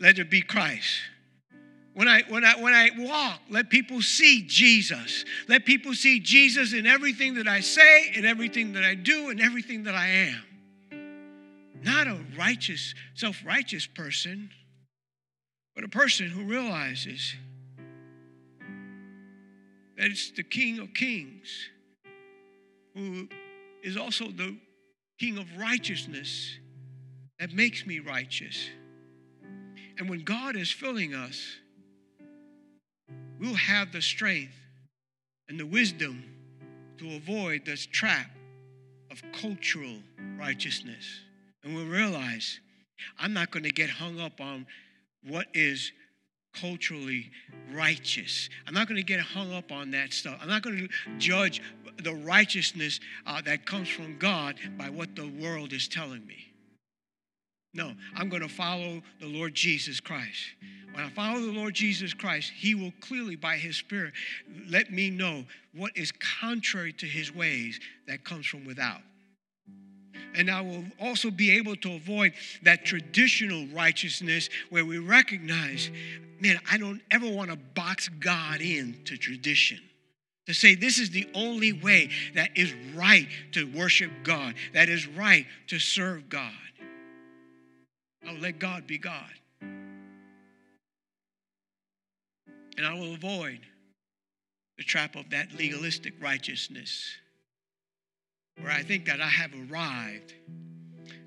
let 0.00 0.18
it 0.18 0.30
be 0.30 0.42
Christ. 0.42 1.00
When 1.94 2.08
I, 2.08 2.22
when, 2.28 2.44
I, 2.44 2.54
when 2.60 2.72
I 2.72 2.90
walk, 2.98 3.40
let 3.50 3.68
people 3.68 4.00
see 4.00 4.44
Jesus. 4.46 5.24
Let 5.48 5.66
people 5.66 5.92
see 5.92 6.20
Jesus 6.20 6.72
in 6.72 6.86
everything 6.86 7.34
that 7.34 7.48
I 7.48 7.60
say, 7.60 8.12
in 8.14 8.24
everything 8.24 8.72
that 8.74 8.84
I 8.84 8.94
do, 8.94 9.30
in 9.30 9.40
everything 9.40 9.82
that 9.84 9.94
I 9.94 10.06
am 10.06 10.42
not 11.84 12.06
a 12.06 12.18
righteous, 12.38 12.94
self 13.14 13.44
righteous 13.44 13.86
person, 13.86 14.50
but 15.74 15.84
a 15.84 15.88
person 15.88 16.28
who 16.28 16.44
realizes 16.44 17.34
that 19.96 20.06
it's 20.10 20.30
the 20.32 20.42
King 20.42 20.78
of 20.78 20.94
Kings 20.94 21.68
who 22.94 23.28
is 23.82 23.96
also 23.96 24.26
the 24.26 24.56
King 25.18 25.38
of 25.38 25.46
righteousness 25.58 26.58
that 27.38 27.52
makes 27.52 27.86
me 27.86 28.00
righteous. 28.00 28.68
And 29.98 30.08
when 30.08 30.24
God 30.24 30.56
is 30.56 30.70
filling 30.70 31.14
us, 31.14 31.56
we'll 33.40 33.54
have 33.54 33.92
the 33.92 34.02
strength 34.02 34.54
and 35.48 35.58
the 35.58 35.66
wisdom 35.66 36.24
to 36.98 37.16
avoid 37.16 37.64
this 37.64 37.86
trap 37.86 38.30
of 39.10 39.22
cultural 39.32 39.98
righteousness. 40.38 41.04
And 41.64 41.74
we'll 41.74 41.86
realize 41.86 42.60
I'm 43.18 43.32
not 43.32 43.50
going 43.50 43.64
to 43.64 43.70
get 43.70 43.90
hung 43.90 44.20
up 44.20 44.40
on 44.40 44.66
what 45.26 45.46
is 45.54 45.92
culturally 46.54 47.30
righteous. 47.72 48.48
I'm 48.66 48.74
not 48.74 48.88
going 48.88 48.98
to 48.98 49.04
get 49.04 49.20
hung 49.20 49.52
up 49.52 49.72
on 49.72 49.90
that 49.92 50.12
stuff. 50.12 50.38
I'm 50.40 50.48
not 50.48 50.62
going 50.62 50.88
to 50.88 50.88
judge 51.18 51.62
the 52.02 52.14
righteousness 52.14 53.00
uh, 53.26 53.40
that 53.42 53.64
comes 53.66 53.88
from 53.88 54.18
God 54.18 54.56
by 54.76 54.90
what 54.90 55.14
the 55.16 55.28
world 55.40 55.72
is 55.72 55.88
telling 55.88 56.26
me. 56.26 56.52
No, 57.74 57.92
I'm 58.14 58.28
going 58.28 58.42
to 58.42 58.48
follow 58.48 59.00
the 59.18 59.26
Lord 59.26 59.54
Jesus 59.54 59.98
Christ. 59.98 60.44
When 60.92 61.04
I 61.04 61.08
follow 61.08 61.40
the 61.40 61.52
Lord 61.52 61.72
Jesus 61.72 62.12
Christ, 62.12 62.52
He 62.54 62.74
will 62.74 62.92
clearly, 63.00 63.34
by 63.34 63.56
His 63.56 63.76
Spirit, 63.76 64.12
let 64.68 64.92
me 64.92 65.08
know 65.08 65.46
what 65.74 65.96
is 65.96 66.12
contrary 66.40 66.92
to 66.94 67.06
His 67.06 67.34
ways 67.34 67.80
that 68.06 68.24
comes 68.24 68.46
from 68.46 68.66
without 68.66 69.00
and 70.34 70.50
I 70.50 70.60
will 70.60 70.84
also 71.00 71.30
be 71.30 71.52
able 71.52 71.76
to 71.76 71.92
avoid 71.92 72.32
that 72.62 72.84
traditional 72.84 73.66
righteousness 73.68 74.48
where 74.70 74.84
we 74.84 74.98
recognize, 74.98 75.90
man, 76.40 76.58
I 76.70 76.78
don't 76.78 77.00
ever 77.10 77.28
want 77.28 77.50
to 77.50 77.56
box 77.56 78.08
God 78.08 78.60
into 78.60 79.16
tradition. 79.16 79.80
To 80.46 80.54
say 80.54 80.74
this 80.74 80.98
is 80.98 81.10
the 81.10 81.28
only 81.34 81.72
way 81.72 82.10
that 82.34 82.56
is 82.56 82.74
right 82.94 83.28
to 83.52 83.64
worship 83.72 84.10
God, 84.24 84.54
that 84.74 84.88
is 84.88 85.06
right 85.06 85.46
to 85.68 85.78
serve 85.78 86.28
God. 86.28 86.52
I'll 88.26 88.38
let 88.38 88.58
God 88.58 88.86
be 88.86 88.98
God. 88.98 89.30
And 92.78 92.86
I 92.86 92.94
will 92.94 93.14
avoid 93.14 93.60
the 94.78 94.84
trap 94.84 95.14
of 95.14 95.30
that 95.30 95.52
legalistic 95.56 96.14
righteousness 96.20 97.16
where 98.60 98.72
I 98.72 98.82
think 98.82 99.06
that 99.06 99.20
I 99.20 99.28
have 99.28 99.52
arrived 99.70 100.34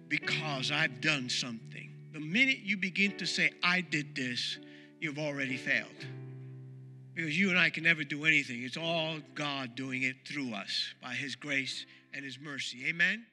because 0.08 0.72
I've 0.72 1.02
done 1.02 1.30
something. 1.30 1.92
The 2.14 2.20
minute 2.20 2.60
you 2.60 2.78
begin 2.78 3.18
to 3.18 3.26
say, 3.26 3.52
I 3.64 3.82
did 3.82 4.16
this, 4.16 4.58
you've 5.00 5.20
already 5.20 5.58
failed. 5.58 6.06
Because 7.14 7.38
you 7.38 7.50
and 7.50 7.60
I 7.60 7.70
can 7.70 7.84
never 7.84 8.04
do 8.04 8.26
anything. 8.26 8.64
It's 8.64 8.78
all 8.78 9.18
God 9.34 9.76
doing 9.76 10.04
it 10.04 10.16
through 10.26 10.54
us 10.54 10.94
by 11.02 11.14
His 11.14 11.36
grace 11.36 11.86
and 12.14 12.24
His 12.24 12.40
mercy. 12.40 12.86
Amen? 12.88 13.26